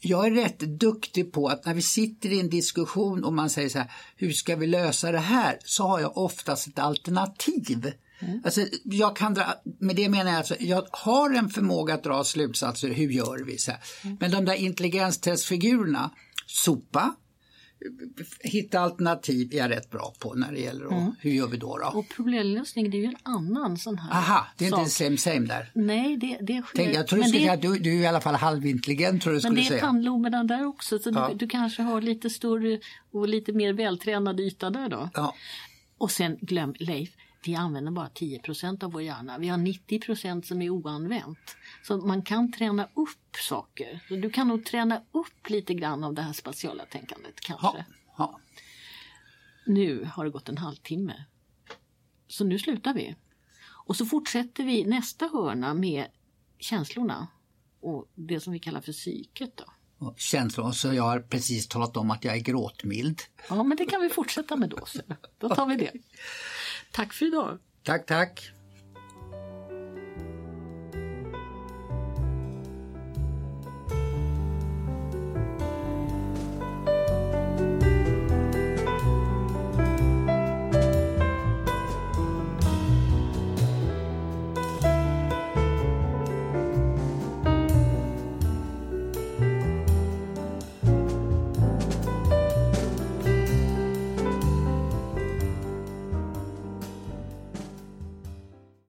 Jag 0.00 0.26
är 0.26 0.30
rätt 0.30 0.60
duktig 0.60 1.32
på 1.32 1.48
att 1.48 1.64
när 1.64 1.74
vi 1.74 1.82
sitter 1.82 2.32
i 2.32 2.40
en 2.40 2.50
diskussion 2.50 3.24
och 3.24 3.32
man 3.32 3.50
säger 3.50 3.68
så 3.68 3.78
här, 3.78 3.92
hur 4.16 4.32
ska 4.32 4.56
vi 4.56 4.66
lösa 4.66 5.12
det 5.12 5.18
här? 5.18 5.58
Så 5.64 5.86
har 5.86 6.00
jag 6.00 6.18
oftast 6.18 6.66
ett 6.66 6.78
alternativ. 6.78 7.92
Alltså, 8.44 8.60
jag 8.84 9.16
kan 9.16 9.34
dra, 9.34 9.54
med 9.80 9.96
det 9.96 10.08
menar 10.08 10.30
jag 10.30 10.38
alltså, 10.38 10.54
jag 10.60 10.86
har 10.90 11.34
en 11.34 11.48
förmåga 11.48 11.94
att 11.94 12.04
dra 12.04 12.24
slutsatser, 12.24 12.88
hur 12.88 13.08
gör 13.10 13.44
vi? 13.44 13.58
Så 13.58 13.70
här. 13.70 13.80
Men 14.20 14.30
de 14.30 14.44
där 14.44 14.54
intelligenstestfigurerna, 14.54 16.10
sopa, 16.46 17.14
hitta 18.40 18.80
alternativ 18.80 19.54
är 19.54 19.58
jag 19.58 19.70
rätt 19.70 19.90
bra 19.90 20.14
på 20.18 20.34
när 20.34 20.52
det 20.52 20.60
gäller 20.60 20.84
att, 20.86 21.14
hur 21.20 21.30
gör 21.30 21.46
vi 21.48 21.56
då? 21.56 21.78
då? 21.78 21.98
Och 21.98 22.08
problemlösning 22.16 22.90
det 22.90 22.96
är 22.96 23.00
ju 23.00 23.04
en 23.06 23.16
annan 23.22 23.76
sån 23.78 23.98
här 23.98 24.10
Aha, 24.18 24.46
det 24.56 24.66
är 24.66 24.70
sak. 24.70 24.78
inte 24.78 24.90
same 24.90 25.16
same 25.16 25.46
där. 25.46 25.70
Nej, 25.74 26.16
det, 26.16 26.38
det 26.40 26.62
sker. 26.62 26.76
Tänk, 26.76 26.94
jag 26.96 27.06
tror 27.06 27.16
du 27.16 27.20
men 27.20 27.28
skulle 27.28 27.44
det, 27.44 27.60
säga 27.60 27.72
du, 27.72 27.78
du 27.78 27.90
är 27.98 28.02
i 28.02 28.06
alla 28.06 28.20
fall 28.20 28.34
halvintelligent 28.34 29.22
tror 29.22 29.32
du 29.32 29.34
men 29.36 29.40
skulle 29.40 29.56
det 29.60 29.66
är 29.66 29.68
säga. 29.68 29.80
pannloberna 29.80 30.44
där 30.44 30.66
också 30.66 30.98
så 30.98 31.10
Ja. 31.14 31.28
du, 31.28 31.34
du 31.34 31.48
kanske 31.48 31.82
har 31.82 32.00
lite 32.00 32.30
större 32.30 32.80
och 33.12 33.28
lite 33.28 33.52
mer 33.52 33.72
vältränad 33.72 34.40
yta 34.40 34.70
där 34.70 34.88
då. 34.88 35.10
Ja. 35.14 35.34
Och 35.98 36.10
sen 36.10 36.36
glöm 36.40 36.74
Leif, 36.78 37.10
vi 37.44 37.54
använder 37.54 37.92
bara 37.92 38.08
10% 38.08 38.84
av 38.84 38.92
vår 38.92 39.02
hjärna. 39.02 39.38
Vi 39.38 39.48
har 39.48 39.58
90% 39.58 40.42
som 40.42 40.62
är 40.62 40.70
oanvänt. 40.70 41.56
Så 41.82 41.96
man 41.96 42.22
kan 42.22 42.52
träna 42.52 42.88
upp 42.94 43.36
saker. 43.48 44.00
Så 44.08 44.14
du 44.14 44.30
kan 44.30 44.48
nog 44.48 44.64
träna 44.64 45.02
upp 45.12 45.48
lite 45.48 45.74
grann 45.74 46.04
av 46.04 46.14
det 46.14 46.22
här 46.22 46.32
spatiala 46.32 46.86
tänkandet 46.86 47.40
kanske. 47.40 47.66
Ja, 47.66 47.84
ja. 48.18 48.40
Nu 49.66 50.08
har 50.14 50.24
det 50.24 50.30
gått 50.30 50.48
en 50.48 50.58
halvtimme. 50.58 51.24
Så 52.28 52.44
nu 52.44 52.58
slutar 52.58 52.94
vi. 52.94 53.16
Och 53.86 53.96
så 53.96 54.06
fortsätter 54.06 54.64
vi 54.64 54.84
nästa 54.84 55.28
hörna 55.32 55.74
med 55.74 56.06
känslorna 56.58 57.28
och 57.80 58.10
det 58.14 58.40
som 58.40 58.52
vi 58.52 58.58
kallar 58.58 58.80
för 58.80 58.92
psyket. 58.92 59.56
Då. 59.56 59.64
Och 59.98 60.14
Känslor, 60.18 60.72
så 60.72 60.94
jag 60.94 61.02
har 61.02 61.20
precis 61.20 61.68
talat 61.68 61.96
om 61.96 62.10
att 62.10 62.24
jag 62.24 62.36
är 62.36 62.40
gråtmild. 62.40 63.20
Ja, 63.48 63.62
men 63.62 63.76
det 63.76 63.86
kan 63.86 64.02
vi 64.02 64.08
fortsätta 64.08 64.56
med 64.56 64.68
då. 64.68 64.86
Så. 64.86 65.00
Då 65.38 65.48
tar 65.48 65.66
vi 65.66 65.76
det. 65.76 65.92
Tack 66.92 67.12
för 67.12 67.26
idag. 67.26 67.58
Tack, 67.82 68.06
tack. 68.06 68.52